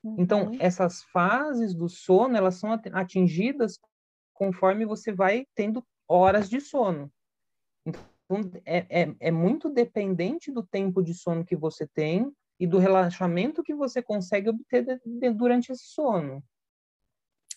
Então, 0.04 0.44
uhum. 0.44 0.54
Então, 0.54 0.66
essas 0.66 1.02
fases 1.02 1.74
do 1.74 1.88
sono, 1.88 2.36
elas 2.36 2.54
são 2.54 2.72
atingidas 2.92 3.78
conforme 4.32 4.86
você 4.86 5.12
vai 5.12 5.46
tendo 5.54 5.84
horas 6.08 6.48
de 6.48 6.60
sono. 6.60 7.12
Então, 7.84 8.50
é, 8.64 9.02
é, 9.02 9.14
é 9.18 9.30
muito 9.30 9.68
dependente 9.68 10.52
do 10.52 10.62
tempo 10.62 11.02
de 11.02 11.14
sono 11.14 11.44
que 11.44 11.56
você 11.56 11.86
tem 11.86 12.32
e 12.58 12.66
do 12.66 12.78
relaxamento 12.78 13.62
que 13.62 13.74
você 13.74 14.02
consegue 14.02 14.50
obter 14.50 14.84
de, 14.84 15.00
de, 15.04 15.30
durante 15.30 15.72
esse 15.72 15.84
sono. 15.84 16.42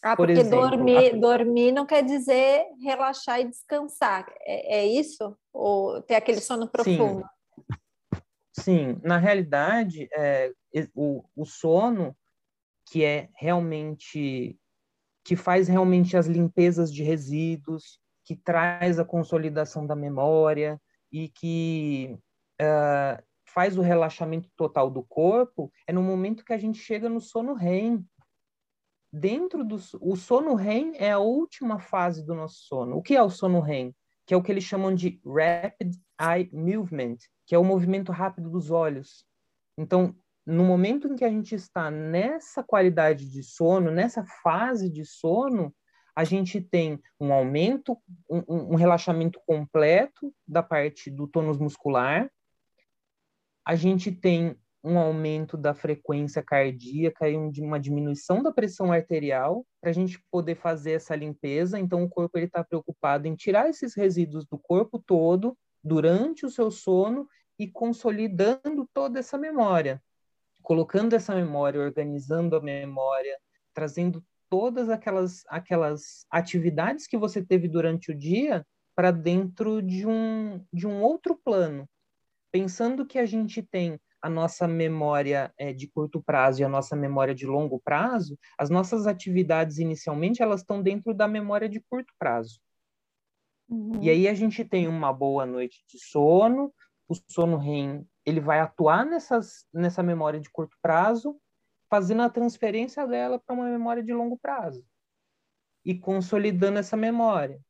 Ah, 0.02 0.16
Por 0.16 0.28
porque 0.28 0.42
exemplo, 0.42 0.70
dormir, 0.70 1.16
a... 1.16 1.18
dormir 1.18 1.72
não 1.72 1.86
quer 1.86 2.04
dizer 2.04 2.66
relaxar 2.82 3.40
e 3.40 3.50
descansar. 3.50 4.26
É, 4.42 4.80
é 4.80 4.86
isso? 4.86 5.38
Ou 5.54 6.02
ter 6.02 6.16
aquele 6.16 6.42
sono 6.42 6.68
profundo? 6.68 7.24
Sim, 8.52 8.94
Sim. 8.94 9.02
na 9.04 9.18
realidade, 9.18 10.10
é, 10.14 10.52
o, 10.94 11.24
o 11.36 11.46
sono, 11.46 12.16
que 12.90 13.04
é 13.04 13.30
realmente 13.36 14.60
que 15.26 15.38
faz 15.38 15.70
realmente 15.70 16.18
as 16.18 16.28
limpezas 16.28 16.94
de 16.94 17.02
resíduos, 17.02 17.98
que 18.24 18.36
traz 18.36 19.00
a 19.00 19.06
consolidação 19.06 19.86
da 19.86 19.96
memória 19.96 20.82
e 21.12 21.30
que 21.30 22.18
uh, 22.62 23.24
faz 23.46 23.78
o 23.78 23.82
relaxamento 23.82 24.50
total 24.56 24.90
do 24.90 25.04
corpo, 25.04 25.72
é 25.88 25.94
no 25.94 26.02
momento 26.02 26.44
que 26.44 26.54
a 26.54 26.58
gente 26.58 26.80
chega 26.80 27.08
no 27.08 27.22
sono 27.22 27.54
REM. 27.54 28.04
Dentro 29.12 29.64
do 29.64 29.78
o 30.02 30.16
sono 30.16 30.56
REM 30.56 30.94
é 30.96 31.12
a 31.12 31.20
última 31.20 31.80
fase 31.80 32.26
do 32.26 32.34
nosso 32.34 32.64
sono. 32.66 32.98
O 32.98 33.02
que 33.02 33.16
é 33.16 33.22
o 33.22 33.30
sono 33.30 33.60
REM? 33.60 33.96
Que 34.26 34.34
é 34.34 34.38
o 34.38 34.42
que 34.42 34.52
eles 34.52 34.64
chamam 34.64 34.96
de 34.96 35.22
rapid 35.24 35.94
eye 36.20 36.50
movement, 36.52 37.18
que 37.46 37.54
é 37.54 37.60
o 37.60 37.64
movimento 37.64 38.12
rápido 38.12 38.50
dos 38.50 38.72
olhos. 38.72 39.24
Então, 39.78 40.16
no 40.46 40.64
momento 40.64 41.08
em 41.08 41.16
que 41.16 41.24
a 41.24 41.30
gente 41.30 41.54
está 41.54 41.92
nessa 41.92 42.64
qualidade 42.64 43.30
de 43.30 43.44
sono, 43.44 43.92
nessa 43.92 44.26
fase 44.44 44.90
de 44.90 45.06
sono, 45.06 45.74
a 46.16 46.24
gente 46.24 46.62
tem 46.62 47.02
um 47.20 47.34
aumento, 47.34 47.98
um, 48.30 48.44
um 48.48 48.76
relaxamento 48.76 49.40
completo 49.46 50.34
da 50.48 50.62
parte 50.62 51.10
do 51.10 51.28
tônus 51.28 51.58
muscular, 51.58 52.30
a 53.66 53.76
gente 53.76 54.12
tem 54.12 54.56
um 54.84 55.00
aumento 55.00 55.56
da 55.56 55.74
frequência 55.74 56.44
cardíaca 56.44 57.30
e 57.30 57.36
uma 57.36 57.80
diminuição 57.80 58.44
da 58.44 58.52
pressão 58.52 58.92
arterial 58.92 59.66
para 59.80 59.90
a 59.90 59.94
gente 59.94 60.22
poder 60.30 60.56
fazer 60.56 60.92
essa 60.92 61.16
limpeza. 61.16 61.80
Então, 61.80 62.04
o 62.04 62.10
corpo 62.10 62.38
está 62.38 62.64
preocupado 62.64 63.26
em 63.26 63.36
tirar 63.36 63.70
esses 63.70 63.96
resíduos 63.96 64.46
do 64.46 64.58
corpo 64.58 65.00
todo 65.00 65.58
durante 65.82 66.46
o 66.46 66.50
seu 66.50 66.70
sono 66.70 67.28
e 67.58 67.68
consolidando 67.68 68.88
toda 68.94 69.20
essa 69.20 69.38
memória, 69.38 70.04
colocando 70.62 71.14
essa 71.14 71.34
memória, 71.34 71.80
organizando 71.80 72.58
a 72.58 72.62
memória, 72.62 73.38
trazendo 73.74 74.24
todas 74.54 74.88
aquelas, 74.88 75.42
aquelas 75.48 76.28
atividades 76.30 77.08
que 77.08 77.18
você 77.18 77.44
teve 77.44 77.68
durante 77.68 78.12
o 78.12 78.16
dia 78.16 78.64
para 78.96 79.10
dentro 79.10 79.82
de 79.82 80.06
um, 80.06 80.64
de 80.72 80.86
um 80.86 81.02
outro 81.02 81.36
plano. 81.44 81.90
Pensando 82.52 83.04
que 83.04 83.18
a 83.18 83.26
gente 83.26 83.64
tem 83.64 84.00
a 84.22 84.30
nossa 84.30 84.68
memória 84.68 85.52
é, 85.58 85.74
de 85.74 85.88
curto 85.88 86.22
prazo 86.22 86.62
e 86.62 86.64
a 86.64 86.70
nossa 86.70 86.96
memória 86.96 87.34
de 87.34 87.48
longo 87.48 87.82
prazo, 87.84 88.38
as 88.56 88.70
nossas 88.70 89.08
atividades 89.08 89.80
inicialmente 89.80 90.44
elas 90.44 90.60
estão 90.60 90.84
dentro 90.84 91.16
da 91.16 91.28
memória 91.28 91.68
de 91.68 91.82
curto 91.90 92.14
prazo. 92.20 92.60
Uhum. 93.68 94.04
E 94.04 94.10
aí 94.12 94.28
a 94.28 94.36
gente 94.36 94.64
tem 94.64 94.88
uma 94.88 95.12
boa 95.12 95.48
noite 95.48 95.84
de 95.90 95.98
sono, 95.98 96.72
o 97.10 97.16
sono 97.28 97.58
REM 97.58 98.06
ele 98.24 98.40
vai 98.40 98.60
atuar 98.60 99.04
nessas, 99.04 99.66
nessa 99.74 100.04
memória 100.04 100.40
de 100.40 100.52
curto 100.52 100.78
prazo 100.80 101.36
fazendo 101.94 102.24
a 102.24 102.30
transferência 102.30 103.06
dela 103.06 103.38
para 103.38 103.54
uma 103.54 103.70
memória 103.70 104.02
de 104.02 104.12
longo 104.12 104.36
prazo 104.36 104.84
e 105.86 105.94
consolidando 105.94 106.80
essa 106.80 106.98
memória. 106.98 107.62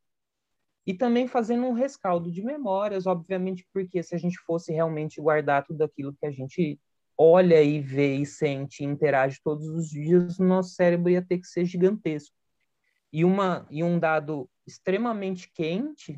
E 0.88 0.94
também 0.94 1.28
fazendo 1.28 1.66
um 1.66 1.74
rescaldo 1.74 2.32
de 2.32 2.42
memórias, 2.42 3.06
obviamente, 3.06 3.68
porque 3.74 4.02
se 4.02 4.16
a 4.16 4.18
gente 4.18 4.40
fosse 4.40 4.72
realmente 4.72 5.20
guardar 5.20 5.66
tudo 5.66 5.84
aquilo 5.84 6.14
que 6.14 6.26
a 6.26 6.32
gente 6.32 6.80
olha 7.18 7.62
e 7.62 7.82
vê 7.82 8.16
e 8.16 8.26
sente 8.26 8.82
e 8.82 8.86
interage 8.86 9.42
todos 9.44 9.68
os 9.68 9.90
dias, 9.90 10.40
o 10.40 10.46
nosso 10.46 10.74
cérebro 10.74 11.10
ia 11.10 11.22
ter 11.22 11.40
que 11.40 11.48
ser 11.48 11.66
gigantesco. 11.66 12.34
E, 13.12 13.26
uma, 13.26 13.68
e 13.70 13.84
um 13.84 14.00
dado 14.00 14.50
extremamente 14.66 15.52
quente 15.52 16.18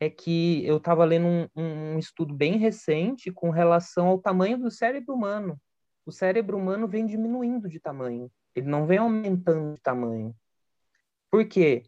é 0.00 0.10
que 0.10 0.66
eu 0.66 0.78
estava 0.78 1.04
lendo 1.04 1.28
um, 1.28 1.48
um, 1.54 1.98
estudo 2.00 2.34
bem 2.34 2.56
recente 2.56 3.30
com 3.30 3.50
relação 3.50 4.08
ao 4.08 4.18
tamanho 4.18 4.58
do 4.58 4.72
cérebro 4.72 5.14
humano 5.14 5.56
o 6.10 6.12
cérebro 6.12 6.58
humano 6.58 6.88
vem 6.88 7.06
diminuindo 7.06 7.68
de 7.68 7.78
tamanho, 7.78 8.30
ele 8.54 8.66
não 8.66 8.84
vem 8.84 8.98
aumentando 8.98 9.74
de 9.74 9.80
tamanho. 9.80 10.34
Por 11.30 11.46
quê? 11.46 11.84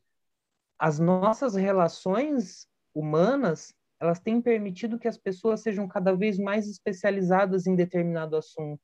As 0.79 1.01
nossas 1.01 1.55
relações 1.57 2.69
humanas, 2.95 3.75
elas 4.01 4.21
têm 4.21 4.41
permitido 4.41 4.99
que 4.99 5.09
as 5.09 5.19
pessoas 5.19 5.61
sejam 5.61 5.89
cada 5.89 6.15
vez 6.15 6.39
mais 6.39 6.69
especializadas 6.69 7.67
em 7.67 7.75
determinado 7.75 8.37
assunto. 8.37 8.81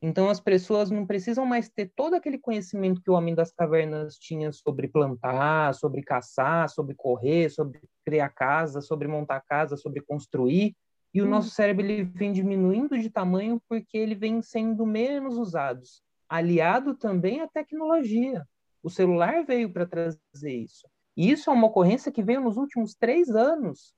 Então, 0.00 0.30
as 0.30 0.40
pessoas 0.40 0.90
não 0.90 1.06
precisam 1.06 1.44
mais 1.44 1.68
ter 1.68 1.92
todo 1.94 2.14
aquele 2.14 2.38
conhecimento 2.38 3.02
que 3.02 3.10
o 3.10 3.14
homem 3.14 3.34
das 3.34 3.52
cavernas 3.52 4.16
tinha 4.16 4.50
sobre 4.50 4.88
plantar, 4.88 5.74
sobre 5.74 6.02
caçar, 6.02 6.70
sobre 6.70 6.94
correr, 6.94 7.50
sobre 7.50 7.80
criar 8.04 8.30
casa, 8.30 8.80
sobre 8.80 9.08
montar 9.08 9.40
casa, 9.40 9.76
sobre 9.76 10.00
construir. 10.00 10.74
E 11.12 11.22
o 11.22 11.26
hum. 11.26 11.28
nosso 11.28 11.50
cérebro 11.50 11.84
ele 11.84 12.04
vem 12.04 12.32
diminuindo 12.32 12.98
de 12.98 13.10
tamanho 13.10 13.60
porque 13.68 13.96
ele 13.96 14.14
vem 14.14 14.42
sendo 14.42 14.84
menos 14.86 15.36
usado, 15.36 15.82
aliado 16.28 16.94
também 16.94 17.40
à 17.40 17.48
tecnologia. 17.48 18.46
O 18.82 18.90
celular 18.90 19.44
veio 19.44 19.72
para 19.72 19.86
trazer 19.86 20.18
isso. 20.44 20.86
E 21.16 21.30
isso 21.30 21.50
é 21.50 21.52
uma 21.52 21.66
ocorrência 21.66 22.12
que 22.12 22.22
veio 22.22 22.40
nos 22.40 22.56
últimos 22.56 22.94
três 22.94 23.30
anos. 23.30 23.92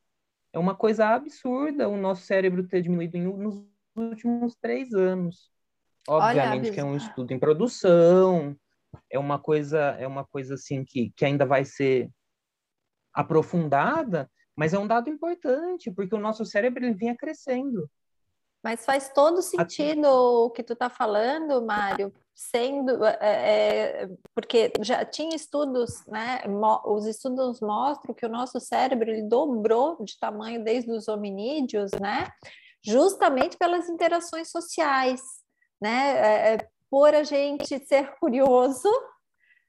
É 0.52 0.58
uma 0.58 0.74
coisa 0.74 1.08
absurda 1.08 1.88
o 1.88 1.96
nosso 1.96 2.22
cérebro 2.22 2.66
ter 2.66 2.82
diminuído 2.82 3.18
nos 3.18 3.62
últimos 3.94 4.56
três 4.56 4.92
anos. 4.94 5.50
Obviamente 6.08 6.66
Olha, 6.66 6.72
que 6.72 6.80
é 6.80 6.84
um 6.84 6.96
estudo 6.96 7.32
em 7.32 7.38
produção, 7.38 8.56
é 9.10 9.18
uma 9.18 9.38
coisa, 9.38 9.78
é 9.98 10.06
uma 10.06 10.24
coisa 10.24 10.54
assim 10.54 10.84
que, 10.84 11.12
que 11.14 11.24
ainda 11.24 11.44
vai 11.44 11.64
ser 11.64 12.10
aprofundada, 13.12 14.30
mas 14.56 14.74
é 14.74 14.78
um 14.78 14.86
dado 14.86 15.08
importante, 15.08 15.90
porque 15.90 16.14
o 16.14 16.20
nosso 16.20 16.44
cérebro 16.44 16.84
ele 16.84 16.94
vinha 16.94 17.16
crescendo. 17.16 17.88
Mas 18.62 18.84
faz 18.84 19.08
todo 19.08 19.40
sentido 19.40 20.06
o 20.06 20.50
que 20.50 20.62
tu 20.62 20.74
está 20.74 20.90
falando, 20.90 21.64
Mário, 21.64 22.12
sendo 22.34 23.04
é, 23.04 23.16
é, 23.20 24.10
porque 24.34 24.72
já 24.80 25.04
tinha 25.04 25.34
estudos, 25.34 26.04
né? 26.06 26.42
Os 26.84 27.06
estudos 27.06 27.60
mostram 27.60 28.14
que 28.14 28.26
o 28.26 28.30
nosso 28.30 28.60
cérebro 28.60 29.10
ele 29.10 29.22
dobrou 29.22 30.02
de 30.04 30.18
tamanho 30.18 30.62
desde 30.62 30.90
os 30.90 31.08
hominídeos, 31.08 31.90
né? 31.92 32.30
Justamente 32.82 33.56
pelas 33.56 33.88
interações 33.88 34.50
sociais, 34.50 35.20
né? 35.80 36.18
É, 36.18 36.54
é 36.54 36.68
por 36.90 37.14
a 37.14 37.22
gente 37.22 37.78
ser 37.86 38.14
curioso, 38.20 38.90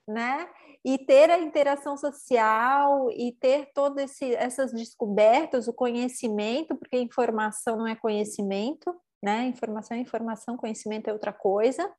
né? 0.08 0.50
E 0.84 0.98
ter 0.98 1.30
a 1.30 1.40
interação 1.40 1.96
social 1.96 3.10
e 3.12 3.32
ter 3.34 3.72
todas 3.74 4.20
essas 4.22 4.74
descobertas, 4.74 5.68
o 5.68 5.74
conhecimento, 5.74 6.76
porque 6.76 6.98
informação 6.98 7.78
não 7.78 7.88
é 7.88 7.96
conhecimento, 7.96 8.96
né? 9.22 9.46
Informação 9.46 9.96
é 9.96 10.00
informação, 10.00 10.58
conhecimento 10.58 11.08
é 11.08 11.14
outra 11.14 11.32
coisa. 11.32 11.92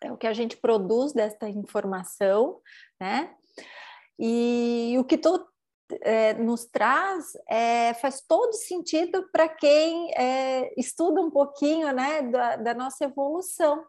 é 0.00 0.10
o 0.12 0.16
que 0.16 0.26
a 0.26 0.32
gente 0.32 0.56
produz 0.56 1.12
desta 1.12 1.48
informação, 1.48 2.60
né? 3.00 3.34
E 4.18 4.96
o 4.98 5.04
que 5.04 5.18
tu 5.18 5.46
é, 6.02 6.34
nos 6.34 6.64
traz 6.64 7.32
é, 7.48 7.94
faz 7.94 8.20
todo 8.26 8.52
sentido 8.54 9.28
para 9.30 9.48
quem 9.48 10.12
é, 10.14 10.72
estuda 10.76 11.20
um 11.20 11.30
pouquinho 11.30 11.92
né, 11.92 12.22
da, 12.22 12.56
da, 12.56 12.74
nossa 12.74 13.04
evolução, 13.04 13.84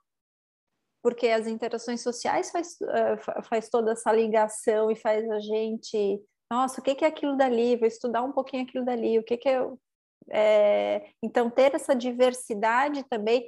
porque 1.07 1.29
as 1.29 1.47
interações 1.47 2.01
sociais 2.01 2.51
faz, 2.51 2.75
uh, 2.81 3.43
faz 3.43 3.69
toda 3.69 3.93
essa 3.93 4.11
ligação 4.11 4.91
e 4.91 4.95
faz 4.97 5.25
a 5.31 5.39
gente, 5.39 6.21
nossa, 6.51 6.81
o 6.81 6.83
que, 6.83 7.05
é 7.05 7.07
aquilo 7.07 7.37
dali? 7.37 7.77
Vou 7.77 7.87
estudar 7.87 8.23
um 8.23 8.33
pouquinho 8.33 8.63
aquilo 8.63 8.83
dali, 8.83 9.17
o 9.17 9.23
que, 9.23 9.39
é, 9.47 9.69
é... 10.29 11.09
Então, 11.23 11.49
ter 11.49 11.73
essa 11.73 11.95
diversidade 11.95 13.05
também, 13.09 13.47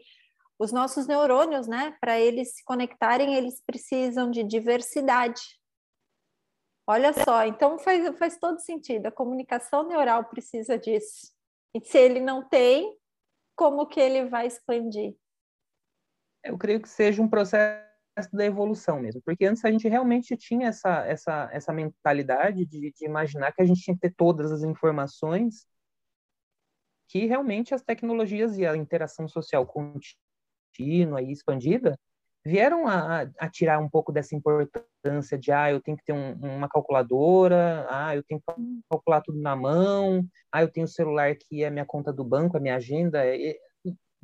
os 0.58 0.72
nossos 0.72 1.06
neurônios, 1.06 1.68
né, 1.68 1.98
para 2.00 2.18
eles 2.18 2.56
se 2.56 2.64
conectarem, 2.64 3.36
eles 3.36 3.62
precisam 3.66 4.32
de 4.32 4.42
diversidade, 4.42 5.42
Olha 6.88 7.14
só, 7.14 7.46
então 7.46 7.78
faz, 7.78 8.18
faz 8.18 8.38
todo 8.40 8.60
sentido. 8.62 9.06
A 9.06 9.12
comunicação 9.12 9.88
neural 9.88 10.24
precisa 10.26 10.76
disso. 10.76 11.32
E 11.76 11.80
se 11.86 12.00
ele 12.00 12.20
não 12.20 12.42
tem, 12.50 12.98
como 13.56 13.86
que 13.86 14.00
ele 14.00 14.26
vai 14.26 14.48
expandir? 14.48 15.16
Eu 16.44 16.58
creio 16.58 16.82
que 16.82 16.90
seja 16.90 17.22
um 17.22 17.28
processo 17.28 17.88
da 18.34 18.46
evolução 18.46 19.00
mesmo, 19.00 19.22
porque 19.26 19.46
antes 19.46 19.64
a 19.64 19.72
gente 19.72 19.88
realmente 19.88 20.36
tinha 20.36 20.70
essa, 20.70 21.06
essa, 21.06 21.50
essa 21.52 21.74
mentalidade 21.74 22.66
de, 22.66 22.92
de 22.92 23.06
imaginar 23.06 23.52
que 23.54 23.62
a 23.62 23.66
gente 23.66 23.82
tinha 23.82 23.96
que 23.96 24.02
ter 24.02 24.14
todas 24.16 24.52
as 24.52 24.64
informações 24.64 25.66
que 27.08 27.26
realmente 27.26 27.74
as 27.74 27.82
tecnologias 27.82 28.58
e 28.58 28.66
a 28.66 28.76
interação 28.76 29.28
social 29.28 29.66
contínua 29.66 31.22
e 31.22 31.32
expandida 31.32 31.98
vieram 32.46 32.88
a, 32.88 33.22
a, 33.38 33.50
tirar 33.50 33.80
um 33.80 33.90
pouco 33.90 34.12
dessa 34.12 34.36
importância 34.36 35.38
de 35.38 35.52
ah, 35.52 35.72
eu 35.72 35.82
tenho 35.82 35.98
que 35.98 36.06
ter 36.06 36.14
um, 36.14 36.34
uma 36.34 36.70
calculadora, 36.70 37.86
ah, 37.90 38.16
eu 38.16 38.24
tenho 38.24 38.40
que 38.40 38.54
calcular 38.90 39.22
tudo 39.22 39.40
na 39.40 39.56
mão, 39.56 40.26
ah, 40.52 40.62
eu 40.62 40.72
tenho 40.72 40.86
o 40.86 40.90
celular 40.90 41.36
que 41.36 41.64
é 41.64 41.70
minha 41.70 41.86
conta 41.86 42.14
do 42.14 42.24
banco, 42.24 42.56
a 42.56 42.60
minha 42.60 42.76
agenda. 42.76 43.26
E 43.26 43.58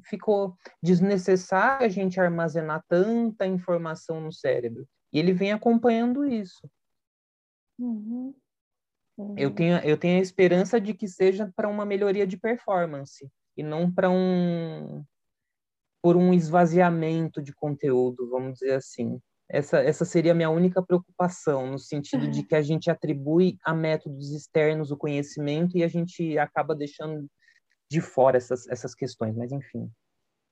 ficou 0.03 0.55
desnecessário 0.81 1.85
a 1.85 1.89
gente 1.89 2.19
armazenar 2.19 2.83
tanta 2.87 3.45
informação 3.45 4.21
no 4.21 4.31
cérebro. 4.31 4.87
E 5.11 5.19
ele 5.19 5.33
vem 5.33 5.51
acompanhando 5.51 6.25
isso. 6.25 6.69
Uhum. 7.79 8.33
Uhum. 9.17 9.35
Eu, 9.37 9.53
tenho, 9.53 9.77
eu 9.79 9.97
tenho 9.97 10.19
a 10.19 10.21
esperança 10.21 10.79
de 10.79 10.93
que 10.93 11.07
seja 11.07 11.51
para 11.55 11.69
uma 11.69 11.85
melhoria 11.85 12.27
de 12.27 12.37
performance 12.37 13.29
e 13.55 13.63
não 13.63 13.91
para 13.91 14.09
um 14.09 15.03
por 16.01 16.15
um 16.15 16.31
esvaziamento 16.35 17.41
de 17.41 17.51
conteúdo, 17.51 18.29
vamos 18.29 18.59
dizer 18.59 18.73
assim. 18.73 19.19
Essa, 19.49 19.79
essa 19.79 20.05
seria 20.05 20.33
a 20.33 20.35
minha 20.35 20.51
única 20.51 20.79
preocupação, 20.79 21.65
no 21.71 21.79
sentido 21.79 22.29
de 22.29 22.43
que 22.45 22.53
a 22.53 22.61
gente 22.61 22.91
atribui 22.91 23.57
a 23.63 23.73
métodos 23.73 24.31
externos 24.31 24.91
o 24.91 24.97
conhecimento 24.97 25.75
e 25.75 25.83
a 25.83 25.87
gente 25.87 26.37
acaba 26.37 26.75
deixando 26.75 27.27
de 27.89 28.01
fora 28.01 28.37
essas, 28.37 28.67
essas 28.67 28.93
questões, 28.93 29.35
mas 29.35 29.51
enfim. 29.51 29.91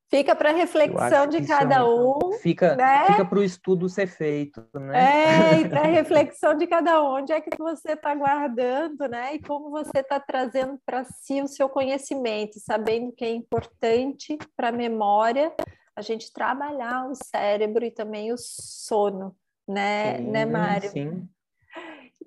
Fica 0.09 0.35
para 0.35 0.51
reflexão 0.51 1.25
de 1.25 1.43
cada 1.43 1.77
é 1.77 1.83
um. 1.83 2.33
Fica, 2.33 2.75
né? 2.75 3.07
fica 3.07 3.25
para 3.25 3.39
o 3.39 3.43
estudo 3.43 3.89
ser 3.89 4.05
feito, 4.05 4.63
né? 4.75 5.55
É, 5.55 5.57
e 5.61 5.67
para 5.67 5.81
reflexão 5.83 6.55
de 6.55 6.67
cada 6.67 7.01
um. 7.01 7.15
Onde 7.15 7.33
é 7.33 7.41
que 7.41 7.49
você 7.57 7.93
está 7.93 8.13
guardando, 8.13 9.07
né? 9.07 9.33
E 9.33 9.39
como 9.39 9.71
você 9.71 10.01
está 10.01 10.19
trazendo 10.19 10.79
para 10.85 11.03
si 11.03 11.41
o 11.41 11.47
seu 11.47 11.67
conhecimento, 11.67 12.59
sabendo 12.59 13.11
que 13.11 13.25
é 13.25 13.31
importante 13.31 14.37
para 14.55 14.69
a 14.69 14.71
memória 14.71 15.51
a 15.95 16.01
gente 16.01 16.31
trabalhar 16.31 17.09
o 17.09 17.15
cérebro 17.15 17.83
e 17.83 17.89
também 17.89 18.31
o 18.31 18.35
sono, 18.37 19.35
né, 19.67 20.17
sim, 20.17 20.23
né 20.29 20.45
Mário? 20.45 20.89
Sim. 20.89 21.29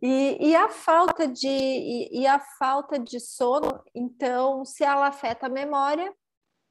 E, 0.03 0.51
e, 0.51 0.55
a 0.55 0.69
falta 0.69 1.27
de 1.27 1.49
e, 1.49 2.21
e 2.21 2.27
a 2.27 2.39
falta 2.39 2.99
de 2.99 3.19
sono, 3.19 3.83
então, 3.95 4.65
se 4.65 4.85
ela 4.85 5.07
afeta 5.07 5.47
a 5.47 5.51
memória, 5.51 6.13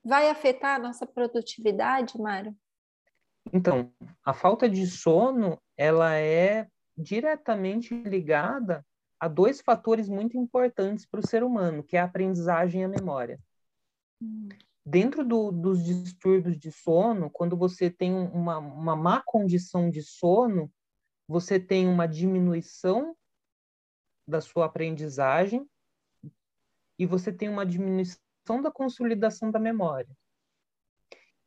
vai 0.04 0.30
afetar 0.30 0.76
a 0.76 0.80
nossa 0.80 1.08
produtividade, 1.08 2.20
Mário? 2.20 2.56
Então, 3.52 3.92
a 4.24 4.34
falta 4.34 4.70
de 4.70 4.86
sono, 4.86 5.60
ela 5.78 6.16
é 6.16 6.68
diretamente 6.98 7.94
ligada 7.94 8.86
a 9.20 9.28
dois 9.28 9.62
fatores 9.62 10.08
muito 10.08 10.38
importantes 10.38 11.06
para 11.06 11.20
o 11.20 11.28
ser 11.28 11.44
humano, 11.44 11.84
que 11.84 11.98
é 11.98 12.00
a 12.00 12.06
aprendizagem 12.06 12.82
e 12.82 12.84
a 12.84 12.90
memória. 12.90 13.40
Hum. 14.22 14.50
Dentro 14.86 15.26
do, 15.26 15.52
dos 15.52 15.84
distúrbios 15.84 16.58
de 16.60 16.72
sono, 16.72 17.30
quando 17.32 17.58
você 17.58 17.90
tem 17.90 18.14
uma, 18.14 18.60
uma 18.60 18.96
má 18.96 19.22
condição 19.26 19.90
de 19.90 20.04
sono, 20.04 20.72
você 21.28 21.60
tem 21.60 21.88
uma 21.88 22.08
diminuição 22.08 23.16
da 24.28 24.42
sua 24.42 24.66
aprendizagem 24.66 25.68
e 26.98 27.06
você 27.06 27.32
tem 27.32 27.50
uma 27.50 27.66
diminuição 27.66 28.62
da 28.62 28.72
consolidação 28.72 29.52
da 29.52 29.60
memória. 29.60 30.10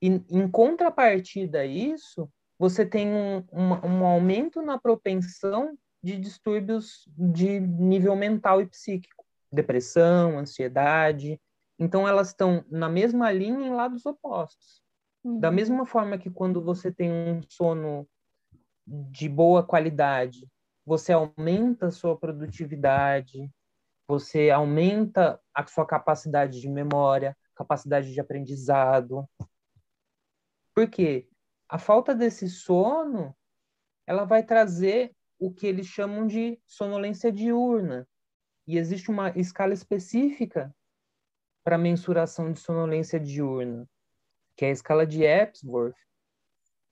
E, 0.01 0.09
em 0.31 0.49
contrapartida 0.49 1.61
a 1.61 1.67
isso, 1.67 2.31
você 2.59 2.85
tem 2.85 3.09
um, 3.09 3.38
um, 3.53 3.87
um 3.87 4.07
aumento 4.07 4.62
na 4.62 4.79
propensão 4.79 5.77
de 6.03 6.17
distúrbios 6.17 7.09
de 7.17 7.61
nível 7.61 8.14
mental 8.14 8.61
e 8.61 8.67
psíquico, 8.67 9.25
depressão, 9.51 10.38
ansiedade. 10.38 11.41
Então, 11.79 12.07
elas 12.07 12.29
estão 12.29 12.64
na 12.69 12.88
mesma 12.88 13.33
linha 13.33 13.67
em 13.67 13.75
lados 13.75 14.07
opostos. 14.07 14.83
Uhum. 15.25 15.41
Da 15.41 15.51
mesma 15.51 15.85
forma 15.85 16.19
que 16.19 16.31
quando 16.31 16.62
você 16.62 16.93
tem 16.93 17.11
um 17.11 17.41
sono 17.49 18.09
de 18.88 19.29
boa 19.29 19.62
qualidade, 19.62 20.48
você 20.85 21.12
aumenta 21.12 21.87
a 21.87 21.90
sua 21.90 22.16
produtividade, 22.18 23.51
você 24.09 24.48
aumenta 24.48 25.38
a 25.53 25.66
sua 25.66 25.87
capacidade 25.87 26.61
de 26.61 26.68
memória, 26.68 27.37
capacidade 27.55 28.12
de 28.12 28.20
aprendizado. 28.20 29.29
Porque 30.74 31.29
a 31.68 31.79
falta 31.79 32.14
desse 32.14 32.48
sono, 32.48 33.37
ela 34.07 34.24
vai 34.24 34.42
trazer 34.42 35.14
o 35.38 35.53
que 35.53 35.66
eles 35.66 35.87
chamam 35.87 36.27
de 36.27 36.59
sonolência 36.66 37.31
diurna. 37.31 38.09
E 38.66 38.79
existe 38.79 39.11
uma 39.11 39.31
escala 39.31 39.74
específica 39.74 40.74
para 41.62 41.77
mensuração 41.77 42.51
de 42.51 42.61
sonolência 42.61 43.20
diurna, 43.20 43.87
que 44.57 44.64
é 44.64 44.68
a 44.68 44.72
escala 44.72 45.07
de 45.07 45.22
Epworth, 45.22 45.96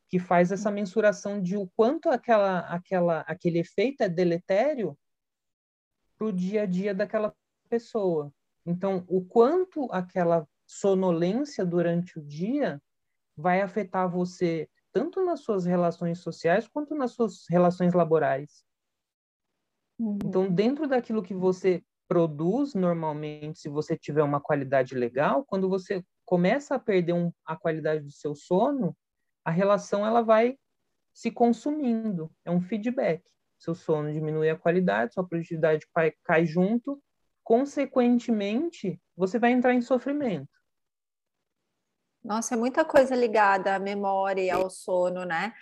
que 0.08 0.18
faz 0.18 0.52
essa 0.52 0.70
mensuração 0.70 1.40
de 1.40 1.56
o 1.56 1.68
quanto 1.76 2.08
aquela, 2.08 2.60
aquela, 2.60 3.20
aquele 3.20 3.58
efeito 3.58 4.02
é 4.02 4.08
deletério 4.08 4.96
para 6.16 6.26
o 6.28 6.32
dia 6.32 6.62
a 6.62 6.66
dia 6.66 6.94
daquela 6.94 7.34
pessoa. 7.68 8.32
Então, 8.64 9.04
o 9.08 9.24
quanto 9.24 9.90
aquela 9.92 10.46
sonolência 10.66 11.64
durante 11.64 12.18
o 12.18 12.22
dia 12.22 12.80
vai 13.36 13.60
afetar 13.60 14.10
você 14.10 14.68
tanto 14.92 15.24
nas 15.24 15.40
suas 15.40 15.66
relações 15.66 16.20
sociais 16.20 16.66
quanto 16.66 16.94
nas 16.94 17.12
suas 17.12 17.44
relações 17.50 17.92
laborais. 17.92 18.64
Uhum. 19.98 20.18
Então, 20.24 20.50
dentro 20.50 20.88
daquilo 20.88 21.22
que 21.22 21.34
você 21.34 21.82
produz 22.08 22.74
normalmente, 22.74 23.58
se 23.58 23.68
você 23.68 23.96
tiver 23.96 24.22
uma 24.22 24.40
qualidade 24.40 24.94
legal, 24.94 25.44
quando 25.44 25.68
você 25.68 26.02
começa 26.24 26.74
a 26.74 26.78
perder 26.78 27.12
um, 27.12 27.32
a 27.44 27.56
qualidade 27.56 28.04
do 28.04 28.10
seu 28.10 28.34
sono, 28.34 28.96
a 29.46 29.50
relação 29.50 30.04
ela 30.04 30.22
vai 30.22 30.58
se 31.14 31.30
consumindo. 31.30 32.30
É 32.44 32.50
um 32.50 32.60
feedback 32.60 33.22
seu 33.58 33.74
sono 33.74 34.12
diminui 34.12 34.50
a 34.50 34.58
qualidade, 34.58 35.14
sua 35.14 35.26
produtividade 35.26 35.86
cai, 35.92 36.12
cai 36.24 36.46
junto, 36.46 37.02
consequentemente, 37.42 39.00
você 39.16 39.38
vai 39.38 39.52
entrar 39.52 39.72
em 39.72 39.80
sofrimento. 39.80 40.48
Nossa, 42.22 42.54
é 42.54 42.58
muita 42.58 42.84
coisa 42.84 43.14
ligada 43.14 43.74
à 43.74 43.78
memória 43.78 44.42
e 44.42 44.50
ao 44.50 44.68
sono, 44.68 45.24
né? 45.24 45.54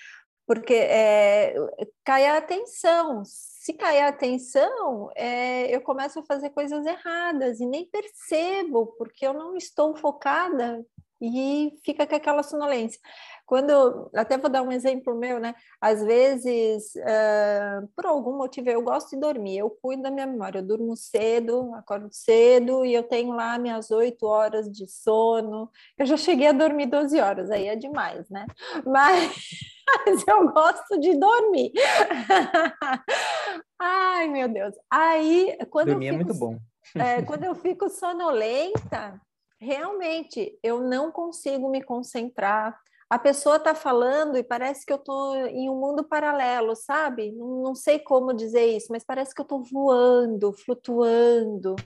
Porque 0.46 0.74
é, 0.74 1.54
cai 2.02 2.26
a 2.26 2.38
atenção. 2.38 3.22
Se 3.24 3.74
cair 3.74 4.02
a 4.02 4.08
atenção, 4.08 5.10
é, 5.14 5.74
eu 5.74 5.80
começo 5.82 6.18
a 6.18 6.24
fazer 6.24 6.50
coisas 6.50 6.84
erradas 6.84 7.60
e 7.60 7.66
nem 7.66 7.88
percebo, 7.88 8.94
porque 8.98 9.26
eu 9.26 9.32
não 9.32 9.56
estou 9.56 9.94
focada 9.96 10.84
e 11.24 11.78
fica 11.84 12.06
com 12.06 12.14
aquela 12.14 12.42
sonolência. 12.42 13.00
Quando, 13.46 14.10
até 14.14 14.38
vou 14.38 14.48
dar 14.48 14.62
um 14.62 14.72
exemplo 14.72 15.14
meu, 15.14 15.38
né? 15.38 15.54
Às 15.78 16.02
vezes, 16.02 16.94
uh, 16.96 17.86
por 17.94 18.06
algum 18.06 18.38
motivo, 18.38 18.70
eu 18.70 18.82
gosto 18.82 19.10
de 19.10 19.20
dormir, 19.20 19.58
eu 19.58 19.68
cuido 19.68 20.02
da 20.02 20.10
minha 20.10 20.26
memória, 20.26 20.60
eu 20.60 20.66
durmo 20.66 20.96
cedo, 20.96 21.74
acordo 21.74 22.08
cedo 22.10 22.86
e 22.86 22.94
eu 22.94 23.02
tenho 23.02 23.32
lá 23.32 23.58
minhas 23.58 23.90
oito 23.90 24.26
horas 24.26 24.70
de 24.70 24.88
sono. 24.88 25.70
Eu 25.98 26.06
já 26.06 26.16
cheguei 26.16 26.46
a 26.46 26.52
dormir 26.52 26.86
12 26.86 27.20
horas, 27.20 27.50
aí 27.50 27.66
é 27.66 27.76
demais, 27.76 28.30
né? 28.30 28.46
Mas, 28.86 29.34
mas 30.06 30.26
eu 30.26 30.50
gosto 30.50 30.98
de 30.98 31.14
dormir. 31.18 31.70
Ai, 33.78 34.28
meu 34.28 34.48
Deus. 34.48 34.74
Aí, 34.90 35.58
quando 35.70 35.88
dormir 35.88 36.08
eu 36.08 36.14
é 36.14 36.18
fico, 36.18 36.22
é 36.22 36.24
muito 36.24 36.40
bom. 36.40 36.58
É, 36.94 37.22
quando 37.22 37.44
eu 37.44 37.54
fico 37.54 37.90
sonolenta, 37.90 39.20
realmente 39.64 40.58
eu 40.62 40.80
não 40.80 41.10
consigo 41.10 41.68
me 41.68 41.82
concentrar 41.82 42.78
a 43.08 43.18
pessoa 43.18 43.56
está 43.56 43.74
falando 43.74 44.36
e 44.36 44.42
parece 44.42 44.84
que 44.84 44.92
eu 44.92 44.96
estou 44.96 45.36
em 45.46 45.68
um 45.68 45.78
mundo 45.78 46.02
paralelo, 46.02 46.74
sabe? 46.74 47.30
Não, 47.32 47.62
não, 47.62 47.74
sei 47.74 47.98
como 47.98 48.34
dizer 48.34 48.64
isso, 48.76 48.88
mas 48.90 49.04
parece 49.04 49.34
que 49.34 49.40
eu 49.40 49.44
estou 49.44 49.62
voando, 49.62 50.52
flutuando. 50.52 51.76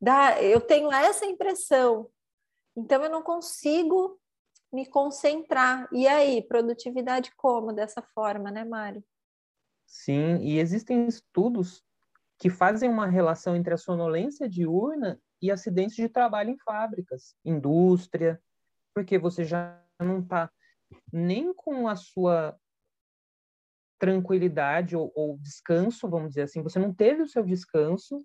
Dá, 0.00 0.42
eu 0.42 0.60
tenho 0.60 0.90
essa 0.92 1.26
impressão. 1.26 2.08
Então 2.76 3.02
eu 3.04 3.10
não 3.10 3.22
consigo 3.22 4.18
me 4.72 4.86
concentrar. 4.86 5.88
E 5.92 6.08
aí, 6.08 6.42
produtividade 6.42 7.30
como 7.36 7.72
dessa 7.72 8.02
forma, 8.02 8.50
né, 8.50 8.64
Mário? 8.64 9.04
Sim, 9.86 10.38
e 10.38 10.58
existem 10.58 11.06
estudos 11.06 11.84
que 12.38 12.50
fazem 12.50 12.88
uma 12.88 13.06
relação 13.06 13.54
entre 13.54 13.74
a 13.74 13.78
sonolência 13.78 14.48
diurna 14.48 15.20
e 15.40 15.50
acidentes 15.50 15.96
de 15.96 16.08
trabalho 16.08 16.50
em 16.50 16.58
fábricas, 16.58 17.34
indústria, 17.44 18.40
porque 18.94 19.18
você 19.18 19.44
já 19.44 19.80
não 20.00 20.20
está 20.20 20.50
nem 21.12 21.54
com 21.54 21.88
a 21.88 21.96
sua 21.96 22.58
tranquilidade 23.98 24.96
ou, 24.96 25.12
ou, 25.14 25.38
descanso, 25.38 26.08
vamos 26.08 26.30
dizer 26.30 26.42
assim, 26.42 26.62
você 26.62 26.78
não 26.78 26.94
teve 26.94 27.22
o 27.22 27.28
seu 27.28 27.42
descanso, 27.42 28.24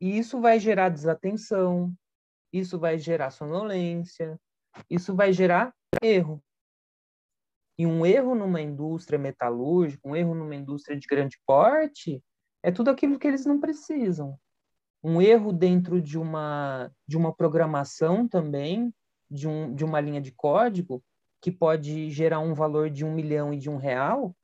e 0.00 0.18
isso 0.18 0.40
vai 0.40 0.58
gerar 0.58 0.88
desatenção, 0.88 1.92
isso 2.52 2.78
vai 2.78 2.98
gerar 2.98 3.30
sonolência, 3.30 4.38
isso 4.90 5.14
vai 5.14 5.32
gerar 5.32 5.74
erro. 6.02 6.42
E 7.78 7.86
um 7.86 8.06
erro 8.06 8.34
numa 8.34 8.60
indústria 8.60 9.18
metalúrgica, 9.18 10.08
um 10.08 10.16
erro 10.16 10.34
numa 10.34 10.54
indústria 10.54 10.98
de 10.98 11.06
grande 11.06 11.38
porte, 11.46 12.22
é 12.62 12.70
tudo 12.70 12.90
aquilo 12.90 13.18
que 13.18 13.26
eles 13.26 13.44
não 13.44 13.60
precisam. 13.60 14.38
Um 15.02 15.20
erro 15.20 15.52
dentro 15.52 16.00
de 16.00 16.18
uma, 16.18 16.90
de 17.06 17.16
uma 17.16 17.32
programação 17.32 18.26
também, 18.26 18.92
de, 19.30 19.46
um, 19.46 19.74
de 19.74 19.84
uma 19.84 20.00
linha 20.00 20.20
de 20.20 20.32
código, 20.32 21.02
que 21.40 21.50
pode 21.50 22.10
gerar 22.10 22.40
um 22.40 22.54
valor 22.54 22.90
de 22.90 23.04
um 23.04 23.14
milhão 23.14 23.52
e 23.52 23.58
de 23.58 23.70
um 23.70 23.76
real, 23.76 24.34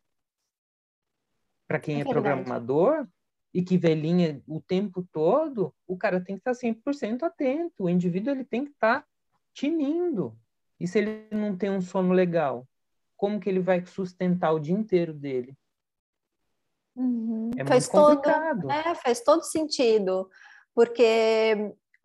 para 1.66 1.80
quem 1.80 1.98
é, 1.98 2.00
é 2.00 2.04
programador, 2.04 3.06
e 3.54 3.62
que 3.62 3.76
vê 3.76 3.94
linha 3.94 4.42
o 4.46 4.60
tempo 4.60 5.06
todo, 5.12 5.74
o 5.86 5.96
cara 5.96 6.20
tem 6.20 6.36
que 6.36 6.40
estar 6.40 6.52
100% 6.52 7.22
atento. 7.22 7.84
O 7.84 7.88
indivíduo 7.88 8.32
ele 8.32 8.44
tem 8.44 8.64
que 8.64 8.70
estar 8.70 9.04
tinindo. 9.52 10.36
E 10.80 10.86
se 10.86 10.98
ele 10.98 11.28
não 11.30 11.56
tem 11.56 11.70
um 11.70 11.80
sono 11.80 12.12
legal, 12.12 12.66
como 13.16 13.38
que 13.38 13.48
ele 13.48 13.60
vai 13.60 13.84
sustentar 13.84 14.52
o 14.52 14.58
dia 14.58 14.74
inteiro 14.74 15.12
dele? 15.12 15.56
Uhum. 16.96 17.50
É 17.56 17.64
faz 17.64 17.90
muito 17.90 18.06
complicado. 18.06 18.60
Todo, 18.62 18.70
é, 18.70 18.94
faz 18.94 19.20
todo 19.20 19.42
sentido, 19.42 20.28
porque 20.74 21.54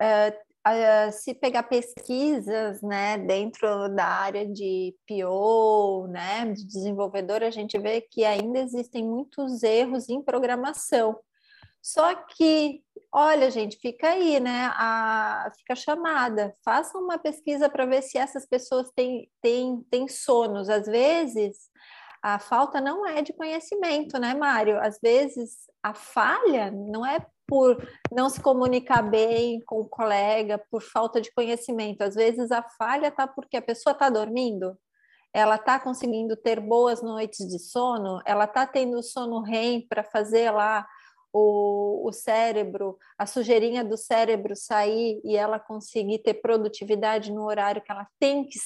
uh, 0.00 0.48
uh, 0.68 1.12
se 1.12 1.34
pegar 1.34 1.64
pesquisas 1.64 2.80
né, 2.82 3.18
dentro 3.18 3.88
da 3.90 4.04
área 4.04 4.46
de 4.46 4.94
PO, 5.06 6.06
né, 6.08 6.46
de 6.52 6.66
desenvolvedor, 6.66 7.42
a 7.42 7.50
gente 7.50 7.78
vê 7.78 8.00
que 8.00 8.24
ainda 8.24 8.58
existem 8.60 9.04
muitos 9.04 9.62
erros 9.62 10.08
em 10.08 10.22
programação. 10.22 11.18
Só 11.80 12.14
que, 12.14 12.82
olha, 13.12 13.50
gente, 13.50 13.78
fica 13.78 14.08
aí, 14.08 14.40
né? 14.40 14.70
A, 14.74 15.50
fica 15.56 15.74
chamada. 15.74 16.54
Faça 16.64 16.98
uma 16.98 17.18
pesquisa 17.18 17.68
para 17.68 17.86
ver 17.86 18.02
se 18.02 18.18
essas 18.18 18.44
pessoas 18.46 18.90
têm, 18.94 19.30
têm, 19.40 19.82
têm 19.90 20.08
sonos. 20.08 20.68
Às 20.68 20.86
vezes, 20.86 21.56
a 22.22 22.38
falta 22.38 22.80
não 22.80 23.06
é 23.06 23.22
de 23.22 23.32
conhecimento, 23.32 24.18
né, 24.18 24.34
Mário? 24.34 24.80
Às 24.80 24.98
vezes, 25.00 25.68
a 25.82 25.94
falha 25.94 26.70
não 26.70 27.04
é 27.06 27.24
por 27.46 27.76
não 28.12 28.28
se 28.28 28.40
comunicar 28.40 29.02
bem 29.02 29.60
com 29.64 29.80
o 29.80 29.88
colega, 29.88 30.62
por 30.70 30.82
falta 30.82 31.20
de 31.20 31.32
conhecimento. 31.32 32.02
Às 32.02 32.14
vezes, 32.14 32.50
a 32.50 32.62
falha 32.62 33.08
está 33.08 33.26
porque 33.26 33.56
a 33.56 33.62
pessoa 33.62 33.92
está 33.92 34.10
dormindo, 34.10 34.78
ela 35.32 35.54
está 35.56 35.78
conseguindo 35.78 36.36
ter 36.36 36.60
boas 36.60 37.02
noites 37.02 37.46
de 37.48 37.58
sono, 37.58 38.20
ela 38.26 38.44
está 38.44 38.66
tendo 38.66 39.02
sono 39.02 39.40
REM 39.40 39.86
para 39.88 40.02
fazer 40.04 40.50
lá 40.50 40.86
o, 41.32 42.08
o 42.08 42.12
cérebro, 42.12 42.98
a 43.16 43.26
sujeirinha 43.26 43.84
do 43.84 43.96
cérebro 43.96 44.56
sair 44.56 45.20
e 45.24 45.36
ela 45.36 45.58
conseguir 45.58 46.18
ter 46.18 46.34
produtividade 46.34 47.32
no 47.32 47.44
horário 47.44 47.82
que 47.82 47.92
ela 47.92 48.06
tem 48.18 48.44
que 48.44 48.58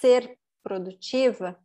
ser 0.00 0.38
produtiva. 0.62 1.58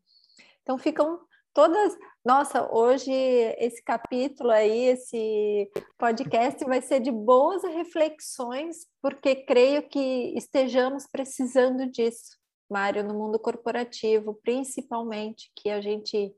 Então 0.62 0.78
ficam 0.78 1.20
todas. 1.54 1.98
Nossa, 2.26 2.70
hoje 2.74 3.12
esse 3.12 3.84
capítulo 3.84 4.52
aí, 4.52 4.86
esse 4.86 5.72
podcast 5.98 6.64
vai 6.66 6.82
ser 6.82 7.00
de 7.00 7.12
boas 7.12 7.64
reflexões, 7.64 8.88
porque 9.02 9.36
creio 9.36 9.88
que 9.88 10.34
estejamos 10.38 11.08
precisando 11.12 11.90
disso, 11.90 12.38
Mário, 12.70 13.04
no 13.04 13.14
mundo 13.14 13.40
corporativo, 13.40 14.40
principalmente, 14.44 15.52
que 15.56 15.70
a 15.70 15.82
gente 15.82 16.34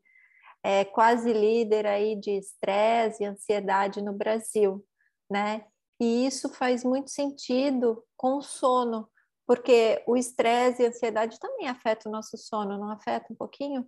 é 0.63 0.85
quase 0.85 1.33
líder 1.33 1.85
aí 1.85 2.15
de 2.15 2.31
estresse 2.31 3.23
e 3.23 3.25
ansiedade 3.25 4.01
no 4.01 4.13
Brasil, 4.13 4.83
né? 5.29 5.65
E 5.99 6.25
isso 6.25 6.49
faz 6.49 6.83
muito 6.83 7.11
sentido 7.11 8.03
com 8.15 8.37
o 8.37 8.41
sono, 8.41 9.09
porque 9.45 10.01
o 10.07 10.15
estresse 10.15 10.81
e 10.81 10.85
a 10.85 10.89
ansiedade 10.89 11.37
também 11.39 11.67
afetam 11.67 12.09
o 12.09 12.15
nosso 12.15 12.37
sono, 12.37 12.77
não 12.77 12.89
afeta 12.89 13.31
um 13.31 13.35
pouquinho? 13.35 13.87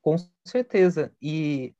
Com 0.00 0.16
certeza. 0.46 1.12
E 1.20 1.74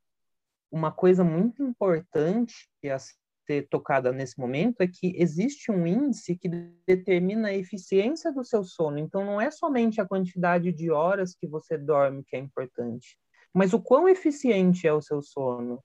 uma 0.71 0.92
coisa 0.92 1.25
muito 1.25 1.62
importante 1.62 2.68
a 2.85 2.99
ser 2.99 3.66
tocada 3.68 4.12
nesse 4.12 4.38
momento 4.38 4.83
é 4.83 4.87
que 4.88 5.14
existe 5.16 5.71
um 5.71 5.87
índice 5.87 6.37
que 6.37 6.49
determina 6.87 7.49
a 7.49 7.55
eficiência 7.55 8.31
do 8.31 8.44
seu 8.44 8.62
sono. 8.62 8.99
Então, 8.99 9.25
não 9.25 9.40
é 9.40 9.51
somente 9.51 10.01
a 10.01 10.07
quantidade 10.07 10.71
de 10.73 10.90
horas 10.90 11.35
que 11.35 11.47
você 11.47 11.79
dorme 11.79 12.23
que 12.25 12.37
é 12.37 12.38
importante, 12.38 13.18
mas 13.55 13.73
o 13.73 13.81
quão 13.81 14.09
eficiente 14.09 14.87
é 14.87 14.92
o 14.92 15.01
seu 15.01 15.23
sono? 15.23 15.83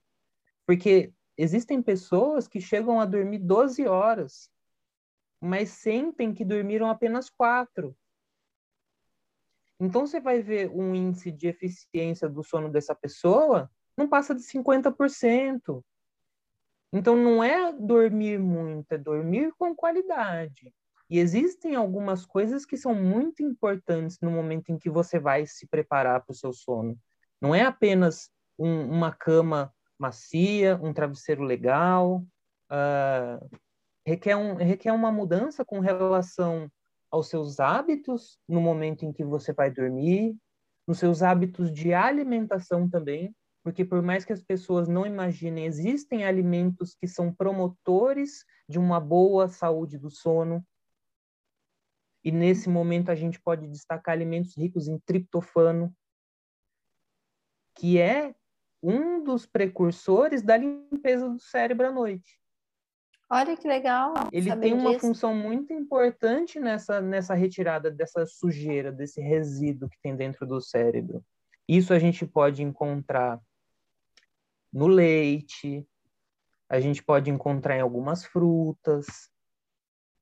Porque 0.66 1.12
existem 1.36 1.82
pessoas 1.82 2.46
que 2.46 2.60
chegam 2.60 3.00
a 3.00 3.06
dormir 3.06 3.38
12 3.38 3.86
horas, 3.86 4.50
mas 5.40 5.70
sentem 5.70 6.34
que 6.34 6.44
dormiram 6.44 6.88
apenas 6.88 7.30
quatro. 7.30 7.96
Então 9.80 10.06
você 10.06 10.20
vai 10.20 10.42
ver 10.42 10.70
um 10.70 10.94
índice 10.94 11.30
de 11.30 11.48
eficiência 11.48 12.28
do 12.28 12.42
sono 12.42 12.70
dessa 12.70 12.94
pessoa 12.94 13.70
não 13.96 14.08
passa 14.08 14.34
de 14.34 14.42
50%. 14.42 15.82
Então 16.92 17.16
não 17.16 17.42
é 17.42 17.72
dormir 17.72 18.38
muito, 18.38 18.92
é 18.92 18.98
dormir 18.98 19.52
com 19.58 19.74
qualidade. 19.74 20.72
E 21.10 21.18
existem 21.18 21.74
algumas 21.74 22.24
coisas 22.24 22.64
que 22.64 22.76
são 22.76 22.94
muito 22.94 23.42
importantes 23.42 24.18
no 24.22 24.30
momento 24.30 24.70
em 24.70 24.78
que 24.78 24.88
você 24.88 25.18
vai 25.18 25.46
se 25.46 25.66
preparar 25.66 26.24
para 26.24 26.32
o 26.32 26.36
seu 26.36 26.52
sono. 26.52 26.98
Não 27.40 27.54
é 27.54 27.62
apenas 27.62 28.30
um, 28.58 28.88
uma 28.90 29.12
cama 29.12 29.72
macia, 29.98 30.78
um 30.82 30.92
travesseiro 30.92 31.42
legal. 31.42 32.24
Uh, 32.70 33.58
requer, 34.06 34.36
um, 34.36 34.54
requer 34.54 34.92
uma 34.92 35.12
mudança 35.12 35.64
com 35.64 35.80
relação 35.80 36.70
aos 37.14 37.28
seus 37.28 37.60
hábitos 37.60 38.40
no 38.48 38.60
momento 38.60 39.04
em 39.04 39.12
que 39.12 39.24
você 39.24 39.52
vai 39.52 39.70
dormir, 39.70 40.36
nos 40.84 40.98
seus 40.98 41.22
hábitos 41.22 41.72
de 41.72 41.94
alimentação 41.94 42.90
também, 42.90 43.32
porque 43.62 43.84
por 43.84 44.02
mais 44.02 44.24
que 44.24 44.32
as 44.32 44.42
pessoas 44.42 44.88
não 44.88 45.06
imaginem, 45.06 45.64
existem 45.64 46.24
alimentos 46.24 46.96
que 46.96 47.06
são 47.06 47.32
promotores 47.32 48.44
de 48.68 48.80
uma 48.80 48.98
boa 48.98 49.46
saúde 49.46 49.96
do 49.96 50.10
sono. 50.10 50.66
E 52.24 52.32
nesse 52.32 52.68
momento 52.68 53.10
a 53.10 53.14
gente 53.14 53.40
pode 53.40 53.68
destacar 53.68 54.12
alimentos 54.12 54.56
ricos 54.56 54.88
em 54.88 54.98
triptofano, 54.98 55.94
que 57.76 57.96
é 57.96 58.34
um 58.82 59.22
dos 59.22 59.46
precursores 59.46 60.42
da 60.42 60.56
limpeza 60.56 61.28
do 61.28 61.38
cérebro 61.38 61.86
à 61.86 61.92
noite. 61.92 62.40
Olha 63.30 63.56
que 63.56 63.66
legal. 63.66 64.14
Ele 64.32 64.54
tem 64.56 64.72
uma 64.72 64.90
disso. 64.90 65.06
função 65.06 65.34
muito 65.34 65.72
importante 65.72 66.60
nessa, 66.60 67.00
nessa 67.00 67.34
retirada 67.34 67.90
dessa 67.90 68.26
sujeira, 68.26 68.92
desse 68.92 69.20
resíduo 69.20 69.88
que 69.88 69.98
tem 70.02 70.14
dentro 70.14 70.46
do 70.46 70.60
cérebro. 70.60 71.24
Isso 71.66 71.94
a 71.94 71.98
gente 71.98 72.26
pode 72.26 72.62
encontrar 72.62 73.40
no 74.72 74.86
leite, 74.86 75.86
a 76.68 76.80
gente 76.80 77.02
pode 77.02 77.30
encontrar 77.30 77.76
em 77.76 77.80
algumas 77.80 78.24
frutas. 78.24 79.06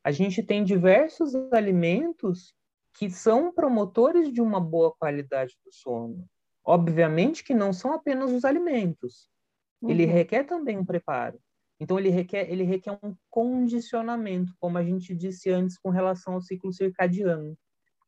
A 0.04 0.10
gente 0.10 0.42
tem 0.42 0.62
diversos 0.62 1.34
alimentos 1.52 2.54
que 2.94 3.10
são 3.10 3.52
promotores 3.52 4.32
de 4.32 4.40
uma 4.40 4.60
boa 4.60 4.92
qualidade 4.92 5.56
do 5.64 5.72
sono. 5.72 6.28
Obviamente 6.64 7.42
que 7.42 7.54
não 7.54 7.72
são 7.72 7.92
apenas 7.92 8.30
os 8.30 8.44
alimentos. 8.44 9.28
Uhum. 9.80 9.90
Ele 9.90 10.04
requer 10.04 10.44
também 10.44 10.78
um 10.78 10.84
preparo. 10.84 11.40
Então 11.82 11.98
ele 11.98 12.10
requer, 12.10 12.48
ele 12.48 12.62
requer 12.62 12.96
um 13.02 13.12
condicionamento, 13.28 14.54
como 14.60 14.78
a 14.78 14.84
gente 14.84 15.12
disse 15.12 15.50
antes 15.50 15.76
com 15.76 15.90
relação 15.90 16.34
ao 16.34 16.40
ciclo 16.40 16.72
circadiano. 16.72 17.58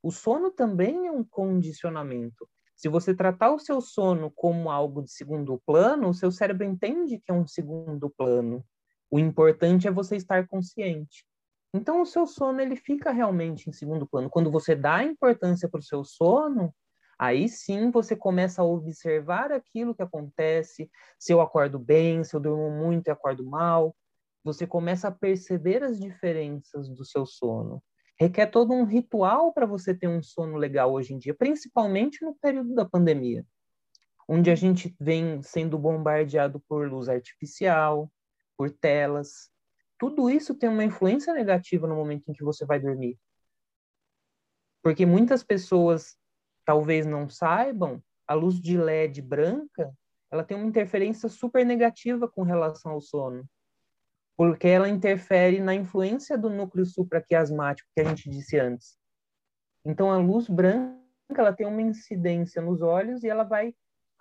O 0.01 0.13
sono 0.13 0.53
também 0.53 1.09
é 1.09 1.11
um 1.11 1.25
condicionamento. 1.25 2.49
Se 2.77 2.89
você 2.89 3.13
tratar 3.13 3.53
o 3.53 3.59
seu 3.59 3.81
sono 3.81 4.31
como 4.31 4.71
algo 4.71 5.03
de 5.03 5.11
segundo 5.11 5.61
plano, 5.67 6.09
o 6.09 6.15
seu 6.15 6.31
cérebro 6.31 6.65
entende 6.65 7.19
que 7.19 7.33
é 7.33 7.35
um 7.35 7.49
segundo 7.49 8.09
plano. 8.09 8.65
O 9.11 9.19
importante 9.19 9.89
é 9.89 9.91
você 9.91 10.15
estar 10.15 10.47
consciente. 10.47 11.27
Então 11.75 12.01
o 12.01 12.07
seu 12.07 12.29
sono 12.29 12.61
ele 12.61 12.77
fica 12.77 13.11
realmente 13.11 13.69
em 13.69 13.73
segundo 13.73 14.07
plano. 14.07 14.31
Quando 14.31 14.53
você 14.53 14.77
dá 14.77 15.03
importância 15.03 15.69
para 15.69 15.81
o 15.81 15.85
seu 15.85 16.05
sono, 16.05 16.73
aí 17.19 17.49
sim 17.49 17.91
você 17.91 18.17
começa 18.17 18.63
a 18.63 18.65
observar 18.65 19.53
aquilo 19.53 19.95
que 19.95 20.03
acontece, 20.03 20.91
se 21.19 21.33
eu 21.33 21.41
acordo 21.41 21.79
bem, 21.79 22.25
se 22.25 22.35
eu 22.35 22.41
durmo 22.41 22.71
muito 22.71 23.09
e 23.09 23.11
acordo 23.11 23.45
mal. 23.45 23.95
Você 24.43 24.67
começa 24.67 25.09
a 25.09 25.13
perceber 25.13 25.83
as 25.83 25.99
diferenças 25.99 26.89
do 26.89 27.05
seu 27.05 27.25
sono. 27.25 27.83
Requer 28.21 28.47
todo 28.47 28.73
um 28.73 28.85
ritual 28.85 29.53
para 29.53 29.67
você 29.67 29.95
ter 29.95 30.09
um 30.09 30.23
sono 30.23 30.57
legal 30.57 30.93
hoje 30.93 31.15
em 31.15 31.19
dia, 31.19 31.35
principalmente 31.35 32.25
no 32.25 32.35
período 32.35 32.75
da 32.75 32.85
pandemia, 32.85 33.45
onde 34.29 34.51
a 34.51 34.55
gente 34.55 34.95
vem 35.01 35.43
sendo 35.43 35.79
bombardeado 35.79 36.61
por 36.69 36.89
luz 36.89 37.09
artificial, 37.09 38.11
por 38.57 38.71
telas, 38.71 39.51
tudo 39.99 40.29
isso 40.29 40.55
tem 40.55 40.69
uma 40.69 40.85
influência 40.85 41.33
negativa 41.33 41.87
no 41.87 41.95
momento 41.95 42.29
em 42.29 42.33
que 42.33 42.45
você 42.45 42.67
vai 42.67 42.79
dormir. 42.81 43.19
Porque 44.83 45.07
muitas 45.07 45.43
pessoas 45.43 46.17
talvez 46.65 47.07
não 47.07 47.29
saibam, 47.29 48.03
a 48.27 48.35
luz 48.35 48.61
de 48.61 48.77
LED 48.77 49.21
branca, 49.21 49.93
ela 50.31 50.43
tem 50.43 50.57
uma 50.57 50.67
interferência 50.67 51.29
super 51.29 51.65
negativa 51.65 52.29
com 52.29 52.43
relação 52.43 52.93
ao 52.93 53.01
sono. 53.01 53.45
Porque 54.37 54.67
ela 54.67 54.89
interfere 54.89 55.61
na 55.61 55.75
influência 55.75 56.37
do 56.37 56.51
núcleo 56.51 56.85
supraquiasmático 56.85 57.89
que 57.95 58.01
a 58.01 58.05
gente 58.05 58.29
disse 58.29 58.59
antes. 58.59 58.99
Então 59.85 60.11
a 60.11 60.17
luz 60.17 60.49
branca, 60.49 60.99
ela 61.37 61.53
tem 61.53 61.67
uma 61.67 61.83
incidência 61.83 62.61
nos 62.61 62.83
olhos 62.83 63.23
e 63.23 63.29
ela 63.29 63.45
vai 63.45 63.75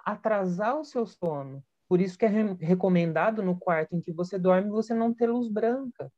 atrasar 0.06 0.78
o 0.80 0.84
seu 0.84 1.06
sono. 1.06 1.64
Por 1.88 2.02
isso 2.02 2.18
que 2.18 2.26
é 2.26 2.28
re 2.28 2.54
recomendado 2.60 3.42
no 3.42 3.58
quarto 3.58 3.96
em 3.96 4.02
que 4.02 4.12
você 4.12 4.38
dorme 4.38 4.70
você 4.70 4.94
não 4.94 5.14
ter 5.14 5.28
luz 5.28 5.48
branca. 5.48 6.12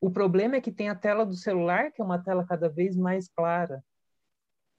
O 0.00 0.10
problema 0.10 0.56
é 0.56 0.60
que 0.60 0.72
tem 0.72 0.88
a 0.88 0.94
tela 0.94 1.24
do 1.24 1.34
celular, 1.34 1.90
que 1.92 2.02
é 2.02 2.04
uma 2.04 2.22
tela 2.22 2.46
cada 2.46 2.68
vez 2.68 2.96
mais 2.96 3.28
clara. 3.28 3.82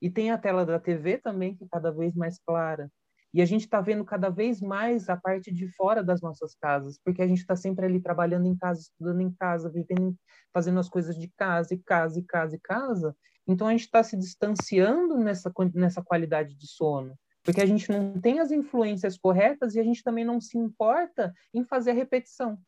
E 0.02 0.10
tem 0.10 0.32
a 0.32 0.38
tela 0.38 0.66
da 0.66 0.80
TV 0.80 1.18
também, 1.18 1.56
que 1.56 1.64
é 1.64 1.68
cada 1.72 1.92
vez 1.92 2.16
mais 2.16 2.40
clara. 2.40 2.92
E 3.34 3.42
a 3.42 3.46
gente 3.46 3.62
está 3.62 3.82
vendo 3.82 4.06
cada 4.06 4.30
vez 4.30 4.62
mais 4.62 5.10
a 5.10 5.18
parte 5.18 5.52
de 5.52 5.68
fora 5.76 6.04
das 6.04 6.22
nossas 6.22 6.56
casas, 6.56 7.00
porque 7.04 7.22
a 7.22 7.28
gente 7.28 7.40
está 7.40 7.56
sempre 7.56 7.86
ali 7.86 8.00
trabalhando 8.00 8.48
em 8.48 8.56
casa, 8.56 8.82
estudando 8.82 9.22
em 9.22 9.32
casa, 9.32 9.70
vivendo, 9.70 10.16
fazendo 10.54 10.80
as 10.80 10.90
coisas 10.90 11.16
de 11.18 11.28
casa, 11.38 11.74
e 11.74 11.78
casa, 11.78 12.20
e 12.20 12.24
casa, 12.24 12.56
e 12.56 12.60
casa. 12.60 13.16
Então 13.48 13.68
a 13.68 13.72
gente 13.72 13.82
está 13.82 14.02
se 14.04 14.18
distanciando 14.18 15.18
nessa, 15.18 15.52
nessa 15.74 16.02
qualidade 16.02 16.56
de 16.56 16.68
sono 16.68 17.16
porque 17.48 17.62
a 17.62 17.66
gente 17.66 17.90
não 17.90 18.20
tem 18.20 18.42
as 18.42 18.52
influências 18.52 19.18
corretas 19.18 19.74
e 19.74 19.80
a 19.80 19.84
gente 19.84 20.04
também 20.04 20.26
não 20.26 20.42
se 20.42 20.58
importa 20.58 21.34
em 21.54 21.64
fazer 21.64 21.92
a 21.92 21.94
repetição. 21.94 22.60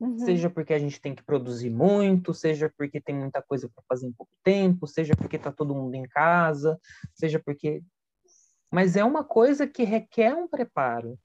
Uhum. 0.00 0.18
Seja 0.18 0.48
porque 0.48 0.72
a 0.72 0.78
gente 0.78 1.00
tem 1.00 1.14
que 1.14 1.24
produzir 1.24 1.70
muito, 1.70 2.32
seja 2.32 2.72
porque 2.76 3.00
tem 3.00 3.16
muita 3.16 3.42
coisa 3.42 3.68
para 3.68 3.82
fazer 3.88 4.06
em 4.06 4.12
pouco 4.12 4.32
tempo, 4.44 4.86
seja 4.86 5.14
porque 5.16 5.36
está 5.36 5.50
todo 5.50 5.74
mundo 5.74 5.94
em 5.94 6.04
casa, 6.04 6.80
seja 7.14 7.40
porque. 7.40 7.82
Mas 8.70 8.96
é 8.96 9.04
uma 9.04 9.24
coisa 9.24 9.66
que 9.66 9.82
requer 9.82 10.34
um 10.34 10.46
preparo. 10.46 11.18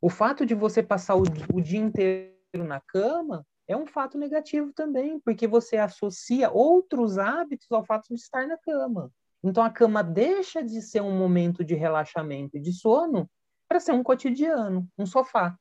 O 0.00 0.10
fato 0.10 0.44
de 0.44 0.54
você 0.54 0.82
passar 0.82 1.16
o, 1.16 1.22
o 1.54 1.60
dia 1.60 1.80
inteiro 1.80 2.64
na 2.64 2.80
cama 2.80 3.46
é 3.66 3.76
um 3.76 3.86
fato 3.86 4.18
negativo 4.18 4.72
também, 4.74 5.18
porque 5.20 5.46
você 5.46 5.76
associa 5.76 6.50
outros 6.50 7.18
hábitos 7.18 7.66
ao 7.70 7.84
fato 7.84 8.08
de 8.08 8.14
estar 8.14 8.46
na 8.46 8.58
cama. 8.58 9.10
Então 9.42 9.62
a 9.62 9.70
cama 9.70 10.02
deixa 10.02 10.62
de 10.62 10.82
ser 10.82 11.00
um 11.00 11.16
momento 11.16 11.64
de 11.64 11.74
relaxamento 11.74 12.56
e 12.56 12.60
de 12.60 12.72
sono 12.72 13.28
para 13.68 13.80
ser 13.80 13.92
um 13.92 14.02
cotidiano, 14.02 14.86
um 14.98 15.06
sofá. 15.06 15.56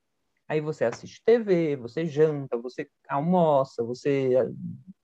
Aí 0.48 0.62
você 0.62 0.86
assiste 0.86 1.22
TV, 1.26 1.76
você 1.76 2.06
janta, 2.06 2.58
você 2.58 2.88
almoça, 3.10 3.84
você, 3.84 4.34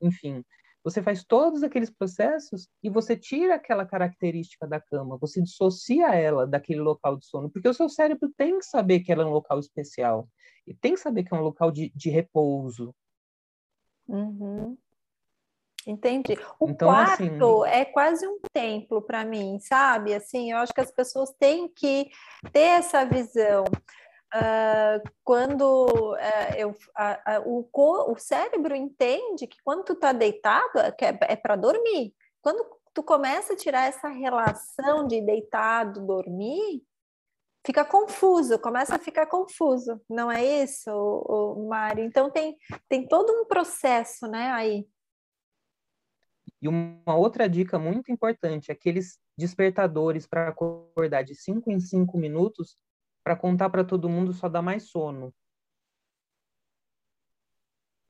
enfim, 0.01 0.43
você 0.84 1.01
faz 1.01 1.23
todos 1.23 1.63
aqueles 1.63 1.89
processos 1.89 2.67
e 2.84 2.89
você 2.89 3.15
tira 3.15 3.56
aquela 3.56 3.86
característica 3.86 4.67
da 4.67 4.80
cama, 4.80 5.17
você 5.17 5.41
dissocia 5.41 6.13
ela 6.15 6.45
daquele 6.47 6.82
local 6.82 7.17
de 7.17 7.25
sono, 7.25 7.49
porque 7.49 7.69
o 7.69 7.73
seu 7.73 7.89
cérebro 7.89 8.32
tem 8.36 8.60
que 8.60 8.65
saber 8.65 9.01
que 9.01 9.12
ela 9.12 9.23
é 9.23 9.25
um 9.25 9.32
local 9.32 9.60
especial, 9.60 10.27
e 10.65 10.73
tem 10.73 10.93
que 10.93 10.99
saber 10.99 11.23
que 11.23 11.34
é 11.34 11.38
um 11.38 11.43
local 11.43 11.71
de, 11.71 11.91
de 11.95 12.10
repouso. 12.10 12.93
Uhum. 14.08 14.77
Entendi. 15.86 16.38
O 16.60 16.69
então, 16.69 16.89
quarto 16.89 17.63
assim... 17.63 17.73
é 17.73 17.86
quase 17.86 18.27
um 18.27 18.39
templo 18.54 19.01
para 19.01 19.25
mim, 19.25 19.60
sabe? 19.60 20.13
Assim, 20.13 20.51
eu 20.51 20.58
acho 20.58 20.73
que 20.73 20.82
as 20.82 20.91
pessoas 20.91 21.32
têm 21.39 21.67
que 21.67 22.10
ter 22.51 22.60
essa 22.60 23.04
visão. 23.04 23.63
Uh, 24.34 25.04
quando 25.26 26.13
uh, 26.13 26.56
eu, 26.58 26.76
o, 27.46 27.67
o 28.12 28.17
cérebro 28.17 28.74
entende 28.74 29.46
que 29.46 29.58
quando 29.62 29.84
tu 29.84 29.96
tá 29.96 30.13
deitado 30.13 30.80
é, 30.80 30.94
é 31.02 31.36
para 31.36 31.58
dormir. 31.58 32.13
Quando 32.41 32.65
tu 32.94 33.04
começa 33.04 33.54
a 33.54 33.58
tirar 33.58 33.88
essa 33.88 34.08
relação 34.08 35.06
de 35.06 35.22
deitado, 35.22 36.06
dormir, 36.06 36.82
fica 37.65 37.86
confuso, 37.86 38.60
começa 38.60 38.96
a 38.96 39.00
ficar 39.00 39.26
confuso, 39.28 40.02
não 40.10 40.32
é 40.32 40.44
isso, 40.63 40.89
o, 40.91 41.63
o 41.63 41.70
Mário? 41.70 42.04
Então 42.04 42.30
tem, 42.30 42.58
tem 42.89 43.08
todo 43.08 43.32
um 43.32 43.46
processo, 43.46 44.28
né, 44.28 44.52
aí. 44.52 44.88
E 46.62 46.67
uma 46.67 47.15
outra 47.15 47.50
dica 47.50 47.80
muito 47.80 48.12
importante, 48.12 48.72
aqueles 48.72 49.20
despertadores 49.38 50.28
para 50.28 50.50
acordar 50.50 51.24
de 51.24 51.34
5 51.36 51.72
em 51.72 51.80
5 51.80 52.17
minutos, 52.17 52.78
para 53.23 53.36
contar 53.36 53.69
para 53.69 53.84
todo 53.84 54.10
mundo 54.10 54.34
só 54.34 54.49
dá 54.49 54.62
mais 54.62 54.89
sono. 54.89 55.34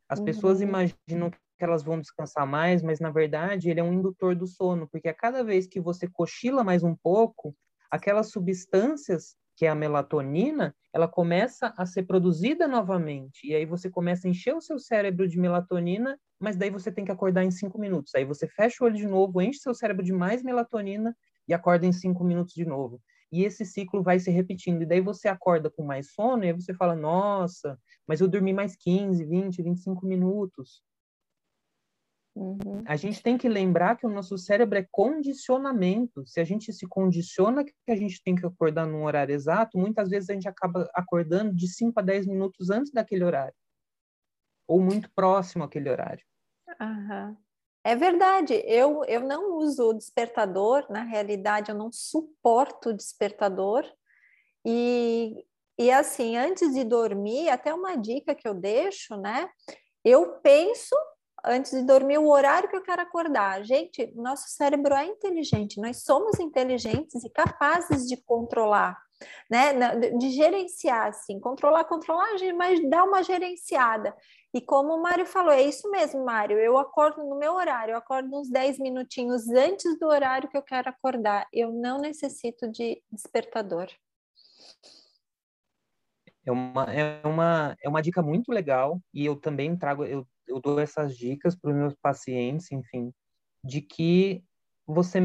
As 0.08 0.20
uhum. 0.20 0.26
pessoas 0.26 0.62
imaginam 0.62 1.30
que 1.30 1.38
elas 1.60 1.84
vão 1.84 2.00
descansar 2.00 2.46
mais, 2.46 2.82
mas 2.82 3.00
na 3.00 3.12
verdade 3.12 3.70
ele 3.70 3.80
é 3.80 3.84
um 3.84 3.94
indutor 3.94 4.36
do 4.36 4.48
sono, 4.48 4.88
porque 4.90 5.08
a 5.08 5.14
cada 5.14 5.44
vez 5.44 5.68
que 5.68 5.80
você 5.80 6.08
cochila 6.08 6.64
mais 6.64 6.84
um 6.84 6.96
pouco, 6.96 7.56
aquelas 7.90 8.32
substâncias 8.32 9.36
que 9.56 9.66
é 9.66 9.70
a 9.70 9.76
melatonina, 9.76 10.76
ela 10.92 11.08
começa 11.08 11.74
a 11.78 11.86
ser 11.86 12.04
produzida 12.04 12.68
novamente. 12.68 13.48
E 13.48 13.54
aí 13.54 13.66
você 13.66 13.90
começa 13.90 14.28
a 14.28 14.32
encher 14.32 14.56
o 14.56 14.62
seu 14.62 14.80
cérebro 14.80 15.28
de 15.28 15.40
melatonina, 15.40 16.18
mas 16.40 16.56
daí 16.56 16.70
você 16.70 16.92
tem 16.92 17.06
que 17.06 17.12
acordar 17.12 17.44
em 17.44 17.52
cinco 17.52 17.78
minutos. 17.78 18.16
Aí 18.16 18.26
você 18.26 18.48
fecha 18.48 18.84
o 18.84 18.88
olho 18.88 18.96
de 18.96 19.08
novo, 19.08 19.42
enche 19.42 19.60
seu 19.60 19.74
cérebro 19.74 20.04
de 20.04 20.12
mais 20.12 20.42
melatonina 20.42 21.16
e 21.48 21.54
acorda 21.54 21.86
em 21.86 21.92
cinco 21.92 22.24
minutos 22.24 22.54
de 22.54 22.66
novo. 22.66 23.00
E 23.32 23.44
esse 23.44 23.66
ciclo 23.66 24.04
vai 24.04 24.20
se 24.20 24.30
repetindo. 24.30 24.82
E 24.82 24.86
daí 24.86 25.00
você 25.00 25.28
acorda 25.28 25.70
com 25.70 25.84
mais 25.84 26.14
sono 26.14 26.44
e 26.44 26.48
aí 26.48 26.54
você 26.54 26.74
fala: 26.74 26.96
Nossa, 26.96 27.80
mas 28.08 28.20
eu 28.20 28.28
dormi 28.28 28.54
mais 28.54 28.76
15, 28.76 29.24
20, 29.26 29.62
25 29.62 30.06
minutos. 30.06 30.84
Uhum. 32.36 32.82
A 32.86 32.96
gente 32.96 33.22
tem 33.22 33.38
que 33.38 33.50
lembrar 33.50 33.98
que 33.98 34.06
o 34.06 34.10
nosso 34.10 34.38
cérebro 34.38 34.78
é 34.78 34.88
condicionamento. 34.90 36.26
Se 36.26 36.40
a 36.40 36.44
gente 36.44 36.72
se 36.72 36.88
condiciona 36.88 37.64
que 37.64 37.74
a 37.90 37.96
gente 37.96 38.22
tem 38.24 38.36
que 38.36 38.46
acordar 38.46 38.86
num 38.86 39.04
horário 39.04 39.34
exato, 39.34 39.78
muitas 39.78 40.10
vezes 40.10 40.30
a 40.30 40.34
gente 40.34 40.48
acaba 40.48 40.90
acordando 40.94 41.54
de 41.54 41.68
5 41.68 42.00
a 42.00 42.04
10 42.04 42.28
minutos 42.28 42.70
antes 42.70 42.92
daquele 42.92 43.24
horário. 43.24 43.56
Ou 44.68 44.82
muito 44.82 45.12
próximo 45.14 45.64
àquele 45.64 45.90
horário. 45.90 46.24
Uhum. 46.80 47.36
É 47.84 47.96
verdade, 47.96 48.62
eu, 48.66 49.04
eu 49.06 49.22
não 49.22 49.58
uso 49.58 49.90
o 49.90 49.94
despertador, 49.94 50.86
na 50.90 51.02
realidade 51.04 51.72
eu 51.72 51.76
não 51.76 51.92
suporto 51.92 52.90
o 52.90 52.94
despertador. 52.94 53.84
E, 54.64 55.44
e 55.80 55.90
assim, 55.90 56.38
antes 56.38 56.74
de 56.74 56.84
dormir, 56.84 57.50
até 57.50 57.74
uma 57.74 57.96
dica 57.96 58.36
que 58.36 58.48
eu 58.48 58.54
deixo, 58.54 59.18
né? 59.18 59.50
Eu 60.06 60.40
penso 60.42 60.96
antes 61.44 61.72
de 61.72 61.82
dormir 61.84 62.20
o 62.20 62.30
horário 62.30 62.70
que 62.70 62.76
eu 62.76 62.84
quero 62.84 63.02
acordar. 63.02 63.64
Gente, 63.64 64.12
nosso 64.16 64.48
cérebro 64.50 64.94
é 64.94 65.06
inteligente, 65.06 65.82
nós 65.82 66.04
somos 66.04 66.40
inteligentes 66.40 67.24
e 67.24 67.30
capazes 67.32 68.08
de 68.08 68.16
controlar, 68.18 68.96
né? 69.50 69.74
De 70.20 70.30
gerenciar, 70.30 71.08
assim, 71.08 71.40
controlar, 71.40 71.86
controlar, 71.86 72.30
mas 72.56 72.80
dar 72.88 73.06
uma 73.06 73.24
gerenciada. 73.24 74.16
E 74.54 74.60
como 74.60 74.94
o 74.94 75.02
Mário 75.02 75.26
falou, 75.26 75.52
é 75.52 75.62
isso 75.62 75.90
mesmo, 75.90 76.26
Mário. 76.26 76.58
Eu 76.58 76.78
acordo 76.78 77.24
no 77.24 77.38
meu 77.38 77.54
horário, 77.54 77.94
eu 77.94 77.98
acordo 77.98 78.38
uns 78.38 78.50
10 78.50 78.80
minutinhos 78.80 79.48
antes 79.50 79.98
do 79.98 80.08
horário 80.08 80.50
que 80.50 80.58
eu 80.58 80.62
quero 80.62 80.90
acordar. 80.90 81.48
Eu 81.54 81.72
não 81.72 82.00
necessito 82.00 82.70
de 82.70 83.02
despertador. 83.12 83.88
É 86.46 86.52
uma, 86.52 86.94
é, 86.94 87.26
uma, 87.26 87.76
é 87.82 87.88
uma 87.88 88.02
dica 88.02 88.22
muito 88.22 88.52
legal 88.52 89.00
e 89.14 89.26
eu 89.26 89.36
também 89.36 89.78
trago, 89.78 90.04
eu 90.04 90.28
eu 90.52 90.60
dou 90.60 90.80
essas 90.80 91.18
dicas 91.18 91.56
para 91.56 91.72
os 91.72 91.76
meus 91.76 91.96
pacientes, 91.96 92.72
enfim, 92.72 93.14
de 93.64 93.82
que 93.82 94.44
você, 94.86 95.20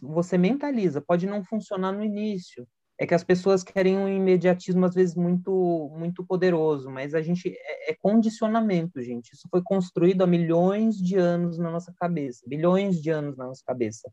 você 0.00 0.38
mentaliza, 0.38 1.00
pode 1.00 1.26
não 1.26 1.44
funcionar 1.44 1.92
no 1.92 2.04
início, 2.04 2.66
é 2.98 3.06
que 3.06 3.14
as 3.14 3.24
pessoas 3.24 3.64
querem 3.64 3.98
um 3.98 4.08
imediatismo 4.08 4.84
às 4.86 4.94
vezes 4.94 5.14
muito 5.14 5.90
muito 5.96 6.24
poderoso, 6.24 6.90
mas 6.90 7.14
a 7.14 7.20
gente 7.20 7.48
é, 7.48 7.90
é, 7.90 7.94
condicionamento, 7.94 9.02
gente. 9.02 9.32
Isso 9.32 9.48
foi 9.50 9.62
construído 9.62 10.22
há 10.22 10.26
milhões 10.26 10.96
de 10.96 11.16
anos 11.16 11.58
na 11.58 11.70
nossa 11.70 11.92
cabeça, 11.92 12.44
bilhões 12.46 13.00
de 13.02 13.10
anos 13.10 13.36
na 13.36 13.46
nossa 13.46 13.62
cabeça. 13.66 14.10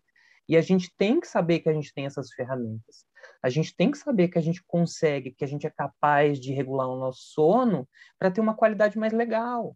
E 0.50 0.58
a 0.58 0.62
gente 0.62 0.92
tem 0.98 1.20
que 1.20 1.28
saber 1.28 1.60
que 1.60 1.70
a 1.70 1.74
gente 1.74 1.94
tem 1.94 2.06
essas 2.06 2.32
ferramentas. 2.34 3.06
A 3.44 3.50
gente 3.50 3.76
tem 3.76 3.92
que 3.92 3.98
saber 3.98 4.28
que 4.28 4.38
a 4.38 4.42
gente 4.42 4.64
consegue, 4.66 5.32
que 5.32 5.44
a 5.44 5.48
gente 5.48 5.66
é 5.66 5.70
capaz 5.70 6.40
de 6.40 6.52
regular 6.54 6.90
o 6.90 7.00
nosso 7.00 7.22
sono 7.22 7.88
para 8.18 8.32
ter 8.32 8.42
uma 8.42 8.56
qualidade 8.56 8.98
mais 8.98 9.14
legal. 9.14 9.76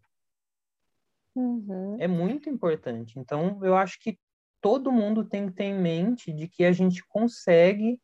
Uhum. 1.36 1.98
É 2.00 2.08
muito 2.08 2.50
importante. 2.50 3.20
Então, 3.20 3.60
eu 3.64 3.76
acho 3.76 4.00
que 4.00 4.18
todo 4.62 4.92
mundo 4.92 5.24
tem 5.24 5.48
que 5.48 5.54
ter 5.54 5.66
em 5.66 5.80
mente 5.80 6.34
de 6.34 6.48
que 6.48 6.64
a 6.66 6.72
gente 6.72 7.06
consegue 7.08 8.00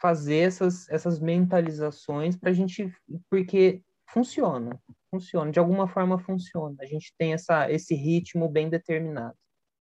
fazer 0.00 0.46
essas, 0.46 0.88
essas 0.88 1.18
mentalizações 1.18 2.36
para 2.36 2.50
a 2.50 2.52
gente, 2.52 2.92
porque 3.30 3.82
funciona, 4.08 4.80
funciona, 5.10 5.50
de 5.50 5.58
alguma 5.58 5.88
forma 5.88 6.18
funciona. 6.18 6.76
A 6.80 6.86
gente 6.86 7.12
tem 7.18 7.32
essa, 7.32 7.70
esse 7.70 7.94
ritmo 7.94 8.48
bem 8.48 8.68
determinado. 8.68 9.36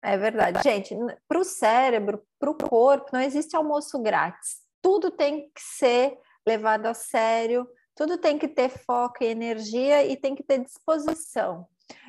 É 0.01 0.17
verdade. 0.17 0.61
Gente, 0.61 0.95
para 1.27 1.39
o 1.39 1.45
cérebro, 1.45 2.21
para 2.37 2.51
o 2.51 2.55
corpo, 2.57 3.09
não 3.13 3.21
existe 3.21 3.55
almoço 3.55 4.01
grátis. 4.01 4.61
Tudo 4.81 5.09
tem 5.09 5.49
que 5.55 5.61
ser 5.61 6.17
levado 6.45 6.87
a 6.87 6.93
sério, 6.93 7.65
tudo 7.95 8.17
tem 8.17 8.37
que 8.37 8.49
ter 8.49 8.69
foco 8.69 9.23
e 9.23 9.27
energia 9.27 10.05
e 10.05 10.17
tem 10.17 10.35
que 10.35 10.43
ter 10.43 10.59
disposição. 10.59 11.65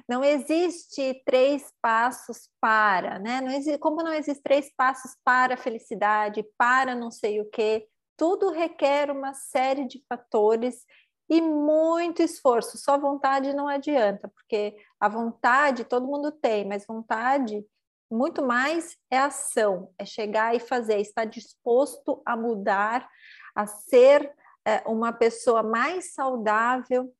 Não 0.08 0.22
existe 0.22 1.22
três 1.24 1.72
passos 1.80 2.48
para, 2.60 3.18
né? 3.18 3.40
Não 3.40 3.50
existe, 3.50 3.78
como 3.78 4.02
não 4.02 4.12
existe 4.12 4.42
três 4.42 4.70
passos 4.76 5.16
para 5.24 5.54
a 5.54 5.58
felicidade, 5.58 6.44
para 6.58 6.94
não 6.94 7.10
sei 7.10 7.40
o 7.40 7.48
quê, 7.50 7.86
tudo 8.16 8.50
requer 8.50 9.10
uma 9.10 9.34
série 9.34 9.86
de 9.86 10.04
fatores 10.08 10.84
e 11.28 11.40
muito 11.40 12.22
esforço. 12.22 12.78
Só 12.78 12.98
vontade 12.98 13.52
não 13.54 13.66
adianta, 13.66 14.28
porque 14.28 14.76
a 15.00 15.08
vontade 15.08 15.84
todo 15.84 16.06
mundo 16.06 16.30
tem, 16.30 16.66
mas 16.66 16.86
vontade 16.86 17.64
muito 18.10 18.44
mais 18.44 18.96
é 19.10 19.18
ação, 19.18 19.90
é 19.98 20.04
chegar 20.04 20.54
e 20.54 20.60
fazer, 20.60 21.00
estar 21.00 21.24
disposto 21.24 22.22
a 22.24 22.36
mudar, 22.36 23.08
a 23.54 23.66
ser 23.66 24.32
é, 24.64 24.82
uma 24.86 25.12
pessoa 25.12 25.62
mais 25.62 26.14
saudável 26.14 27.12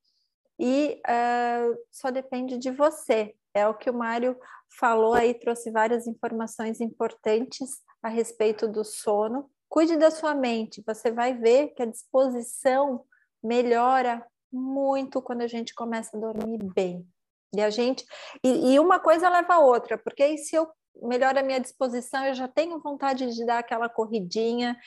e 0.59 1.01
uh, 1.07 1.77
só 1.91 2.11
depende 2.11 2.57
de 2.57 2.71
você. 2.71 3.35
É 3.53 3.67
o 3.67 3.73
que 3.73 3.89
o 3.89 3.93
Mário 3.93 4.37
falou 4.77 5.13
aí, 5.13 5.33
trouxe 5.33 5.71
várias 5.71 6.07
informações 6.07 6.81
importantes 6.81 7.81
a 8.01 8.09
respeito 8.09 8.67
do 8.67 8.83
sono. 8.83 9.49
Cuide 9.69 9.97
da 9.97 10.11
sua 10.11 10.33
mente, 10.33 10.83
você 10.85 11.11
vai 11.11 11.33
ver 11.33 11.69
que 11.69 11.81
a 11.81 11.85
disposição 11.85 13.03
melhora 13.43 14.25
muito 14.51 15.21
quando 15.21 15.41
a 15.41 15.47
gente 15.47 15.73
começa 15.73 16.15
a 16.15 16.19
dormir 16.19 16.59
bem. 16.73 17.07
E 17.55 17.61
a 17.61 17.69
gente 17.69 18.05
e, 18.43 18.73
e 18.73 18.79
uma 18.79 18.99
coisa 18.99 19.29
leva 19.29 19.55
a 19.55 19.59
outra, 19.59 19.97
porque 19.97 20.23
aí 20.23 20.37
se 20.37 20.55
eu 20.55 20.67
melhoro 21.01 21.39
a 21.39 21.43
minha 21.43 21.59
disposição, 21.59 22.25
eu 22.25 22.33
já 22.33 22.47
tenho 22.47 22.79
vontade 22.79 23.27
de 23.33 23.45
dar 23.45 23.59
aquela 23.59 23.89
corridinha, 23.89 24.77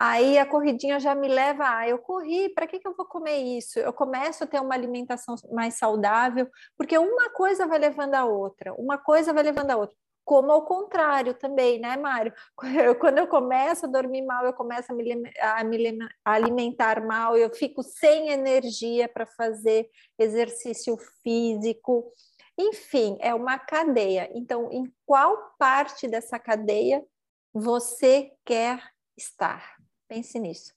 Aí 0.00 0.38
a 0.38 0.46
corridinha 0.46 1.00
já 1.00 1.12
me 1.12 1.26
leva, 1.26 1.64
ah, 1.68 1.88
eu 1.88 1.98
corri, 1.98 2.48
para 2.50 2.68
que, 2.68 2.78
que 2.78 2.86
eu 2.86 2.94
vou 2.94 3.04
comer 3.04 3.38
isso? 3.38 3.80
Eu 3.80 3.92
começo 3.92 4.44
a 4.44 4.46
ter 4.46 4.60
uma 4.60 4.74
alimentação 4.74 5.34
mais 5.50 5.74
saudável, 5.74 6.48
porque 6.76 6.96
uma 6.96 7.30
coisa 7.30 7.66
vai 7.66 7.78
levando 7.80 8.14
a 8.14 8.24
outra, 8.24 8.72
uma 8.74 8.96
coisa 8.96 9.32
vai 9.32 9.42
levando 9.42 9.72
a 9.72 9.76
outra. 9.76 9.96
Como 10.24 10.52
ao 10.52 10.64
contrário 10.64 11.34
também, 11.34 11.80
né, 11.80 11.96
Mário? 11.96 12.32
Quando 13.00 13.18
eu 13.18 13.26
começo 13.26 13.86
a 13.86 13.88
dormir 13.88 14.22
mal, 14.22 14.44
eu 14.44 14.52
começo 14.52 14.92
a 14.92 14.94
me, 14.94 15.32
a 15.40 15.64
me 15.64 15.98
alimentar 16.24 17.04
mal, 17.04 17.36
eu 17.36 17.52
fico 17.52 17.82
sem 17.82 18.28
energia 18.30 19.08
para 19.08 19.26
fazer 19.26 19.88
exercício 20.16 20.96
físico. 21.24 22.12
Enfim, 22.58 23.16
é 23.20 23.32
uma 23.32 23.56
cadeia. 23.56 24.28
Então, 24.34 24.70
em 24.72 24.92
qual 25.06 25.54
parte 25.56 26.08
dessa 26.08 26.38
cadeia 26.38 27.04
você 27.54 28.32
quer 28.44 28.82
estar? 29.16 29.76
Pense 30.08 30.38
nisso. 30.40 30.74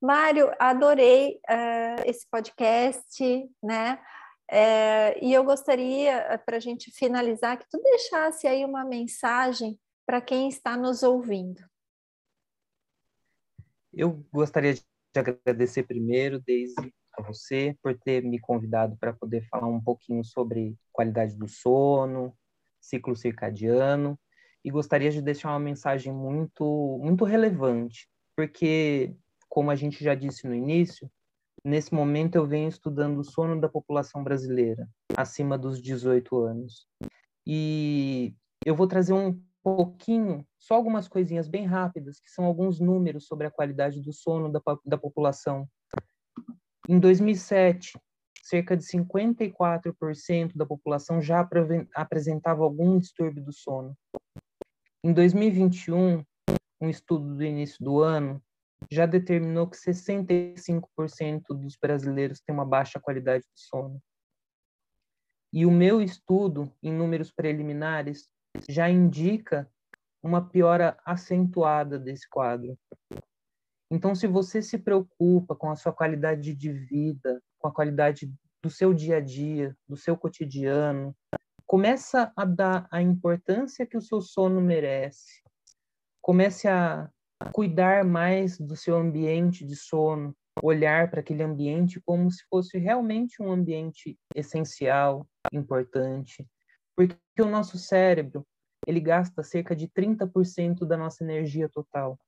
Mário, 0.00 0.52
adorei 0.58 1.40
uh, 1.50 2.02
esse 2.06 2.28
podcast, 2.30 3.22
né? 3.62 4.00
É, 4.48 5.18
e 5.24 5.32
eu 5.32 5.42
gostaria, 5.42 6.12
eh, 6.12 6.36
para 6.36 6.58
a 6.58 6.60
gente 6.60 6.90
finalizar, 6.90 7.58
que 7.58 7.66
tu 7.70 7.80
deixasse 7.82 8.46
aí 8.46 8.62
uma 8.62 8.84
mensagem 8.84 9.80
para 10.06 10.20
quem 10.20 10.48
está 10.48 10.76
nos 10.76 11.02
ouvindo. 11.02 11.64
Eu 13.90 14.22
gostaria 14.30 14.74
de 14.74 14.82
agradecer 15.16 15.84
primeiro, 15.84 16.38
Deise, 16.40 16.74
a 17.18 17.22
você 17.22 17.76
por 17.82 17.96
ter 17.98 18.22
me 18.22 18.38
convidado 18.38 18.96
para 18.96 19.12
poder 19.12 19.46
falar 19.48 19.68
um 19.68 19.80
pouquinho 19.80 20.24
sobre 20.24 20.76
qualidade 20.92 21.36
do 21.36 21.48
sono, 21.48 22.36
ciclo 22.80 23.16
circadiano, 23.16 24.18
e 24.64 24.70
gostaria 24.70 25.10
de 25.10 25.22
deixar 25.22 25.50
uma 25.50 25.60
mensagem 25.60 26.12
muito, 26.12 26.98
muito 27.02 27.24
relevante 27.24 28.08
porque, 28.36 29.14
como 29.48 29.70
a 29.70 29.74
gente 29.74 30.02
já 30.02 30.14
disse 30.14 30.46
no 30.46 30.54
início, 30.54 31.10
nesse 31.64 31.94
momento 31.94 32.36
eu 32.36 32.46
venho 32.46 32.68
estudando 32.68 33.18
o 33.18 33.24
sono 33.24 33.60
da 33.60 33.68
população 33.68 34.22
brasileira, 34.22 34.88
acima 35.16 35.56
dos 35.56 35.80
18 35.80 36.36
anos. 36.42 36.86
E 37.46 38.34
eu 38.64 38.74
vou 38.74 38.86
trazer 38.86 39.12
um 39.12 39.40
pouquinho, 39.62 40.46
só 40.58 40.74
algumas 40.74 41.08
coisinhas 41.08 41.48
bem 41.48 41.64
rápidas, 41.64 42.20
que 42.20 42.30
são 42.30 42.44
alguns 42.44 42.80
números 42.80 43.26
sobre 43.26 43.46
a 43.46 43.50
qualidade 43.50 44.00
do 44.00 44.12
sono 44.12 44.50
da, 44.50 44.60
da 44.84 44.98
população. 44.98 45.66
Em 46.86 46.98
2007, 46.98 47.98
cerca 48.42 48.76
de 48.76 48.84
54% 48.84 50.52
da 50.54 50.66
população 50.66 51.22
já 51.22 51.40
apresentava 51.94 52.62
algum 52.62 52.98
distúrbio 52.98 53.42
do 53.42 53.52
sono. 53.54 53.96
Em 55.02 55.10
2021, 55.12 56.22
um 56.78 56.90
estudo 56.90 57.36
do 57.36 57.42
início 57.42 57.82
do 57.82 58.00
ano 58.00 58.42
já 58.90 59.06
determinou 59.06 59.66
que 59.66 59.78
65% 59.78 61.42
dos 61.48 61.74
brasileiros 61.80 62.40
têm 62.40 62.54
uma 62.54 62.66
baixa 62.66 63.00
qualidade 63.00 63.44
de 63.44 63.60
sono. 63.60 63.98
E 65.50 65.64
o 65.64 65.70
meu 65.70 66.02
estudo, 66.02 66.70
em 66.82 66.92
números 66.92 67.32
preliminares, 67.32 68.28
já 68.68 68.90
indica 68.90 69.70
uma 70.22 70.46
piora 70.46 70.98
acentuada 71.04 71.98
desse 71.98 72.28
quadro. 72.28 72.78
Então, 73.94 74.14
se 74.14 74.26
você 74.26 74.60
se 74.60 74.78
preocupa 74.78 75.54
com 75.54 75.70
a 75.70 75.76
sua 75.76 75.92
qualidade 75.92 76.54
de 76.54 76.72
vida, 76.72 77.40
com 77.58 77.68
a 77.68 77.72
qualidade 77.72 78.32
do 78.62 78.68
seu 78.68 78.92
dia 78.92 79.18
a 79.18 79.20
dia, 79.20 79.76
do 79.88 79.96
seu 79.96 80.16
cotidiano, 80.16 81.14
começa 81.66 82.32
a 82.36 82.44
dar 82.44 82.88
a 82.90 83.00
importância 83.00 83.86
que 83.86 83.96
o 83.96 84.02
seu 84.02 84.20
sono 84.20 84.60
merece 84.60 85.44
comece 86.24 86.66
a 86.66 87.10
cuidar 87.52 88.02
mais 88.02 88.58
do 88.58 88.74
seu 88.74 88.96
ambiente 88.96 89.62
de 89.62 89.76
sono, 89.76 90.34
olhar 90.62 91.10
para 91.10 91.20
aquele 91.20 91.42
ambiente 91.42 92.00
como 92.00 92.30
se 92.30 92.42
fosse 92.48 92.78
realmente 92.78 93.42
um 93.42 93.52
ambiente 93.52 94.18
essencial, 94.34 95.28
importante, 95.52 96.48
porque 96.96 97.18
o 97.42 97.44
nosso 97.44 97.76
cérebro, 97.76 98.46
ele 98.86 99.00
gasta 99.00 99.42
cerca 99.42 99.76
de 99.76 99.86
30% 99.86 100.86
da 100.86 100.96
nossa 100.96 101.22
energia 101.22 101.68
total. 101.68 102.18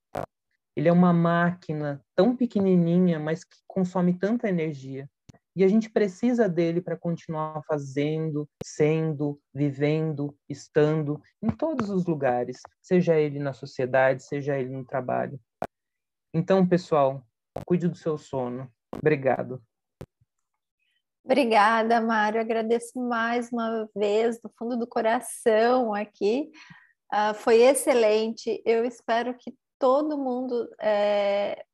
Ele 0.77 0.87
é 0.87 0.93
uma 0.93 1.11
máquina 1.11 2.05
tão 2.15 2.37
pequenininha, 2.37 3.19
mas 3.19 3.43
que 3.43 3.57
consome 3.65 4.13
tanta 4.13 4.47
energia. 4.47 5.09
E 5.55 5.63
a 5.63 5.67
gente 5.67 5.89
precisa 5.89 6.47
dele 6.47 6.81
para 6.81 6.95
continuar 6.95 7.63
fazendo, 7.67 8.47
sendo, 8.63 9.41
vivendo, 9.51 10.37
estando 10.47 11.19
em 11.41 11.49
todos 11.49 11.89
os 11.89 12.05
lugares, 12.05 12.61
seja 12.79 13.19
ele 13.19 13.39
na 13.39 13.53
sociedade, 13.53 14.21
seja 14.21 14.55
ele 14.55 14.69
no 14.69 14.85
trabalho. 14.85 15.39
Então, 16.31 16.63
pessoal, 16.67 17.25
cuide 17.65 17.87
do 17.87 17.97
seu 17.97 18.15
sono. 18.15 18.71
Obrigado. 18.95 19.59
Obrigada, 21.25 21.99
Mário. 21.99 22.39
Agradeço 22.39 22.99
mais 22.99 23.51
uma 23.51 23.89
vez, 23.95 24.39
do 24.39 24.49
fundo 24.55 24.77
do 24.77 24.85
coração 24.85 25.91
aqui. 25.91 26.51
Uh, 27.11 27.33
foi 27.33 27.63
excelente. 27.63 28.61
Eu 28.63 28.85
espero 28.85 29.35
que 29.35 29.51
todo 29.79 30.17
mundo 30.17 30.69
é, 30.79 31.65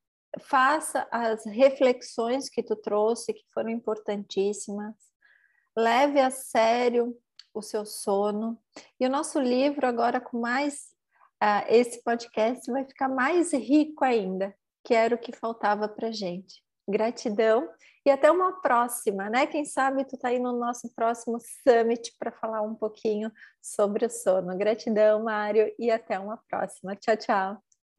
faça 0.42 1.08
as 1.12 1.46
reflexões 1.46 2.50
que 2.50 2.64
tu 2.64 2.76
trouxe, 2.76 3.34
que 3.34 3.46
foram 3.54 3.70
importantíssimas, 3.70 4.96
leve 5.76 6.20
a 6.20 6.30
sério 6.30 7.18
o 7.54 7.62
seu 7.62 7.86
sono. 7.86 8.60
E 9.00 9.06
o 9.06 9.10
nosso 9.10 9.40
livro, 9.40 9.86
agora 9.86 10.20
com 10.20 10.40
mais 10.40 10.94
uh, 11.42 11.66
esse 11.70 12.04
podcast, 12.04 12.70
vai 12.72 12.84
ficar 12.86 13.08
mais 13.08 13.54
rico 13.54 14.04
ainda, 14.04 14.56
que 14.84 14.94
era 14.94 15.16
o 15.16 15.20
que 15.20 15.32
faltava 15.32 15.88
para 15.88 16.12
gente. 16.12 16.64
Gratidão 16.88 17.70
e 18.06 18.10
até 18.12 18.30
uma 18.30 18.60
próxima, 18.62 19.30
né? 19.30 19.48
Quem 19.48 19.64
sabe 19.64 20.04
tu 20.04 20.18
tá 20.18 20.28
aí 20.28 20.40
no 20.40 20.52
nosso 20.52 20.94
próximo 20.94 21.38
summit 21.40 22.14
para 22.20 22.32
falar 22.32 22.62
um 22.62 22.76
pouquinho 22.76 23.32
sobre 23.62 24.06
o 24.06 24.10
sono. 24.10 24.58
Gratidão, 24.58 25.24
Mário, 25.24 25.74
e 25.80 25.90
até 25.90 26.20
uma 26.20 26.38
próxima. 26.50 26.96
Tchau, 26.96 27.16
tchau. 27.16 27.73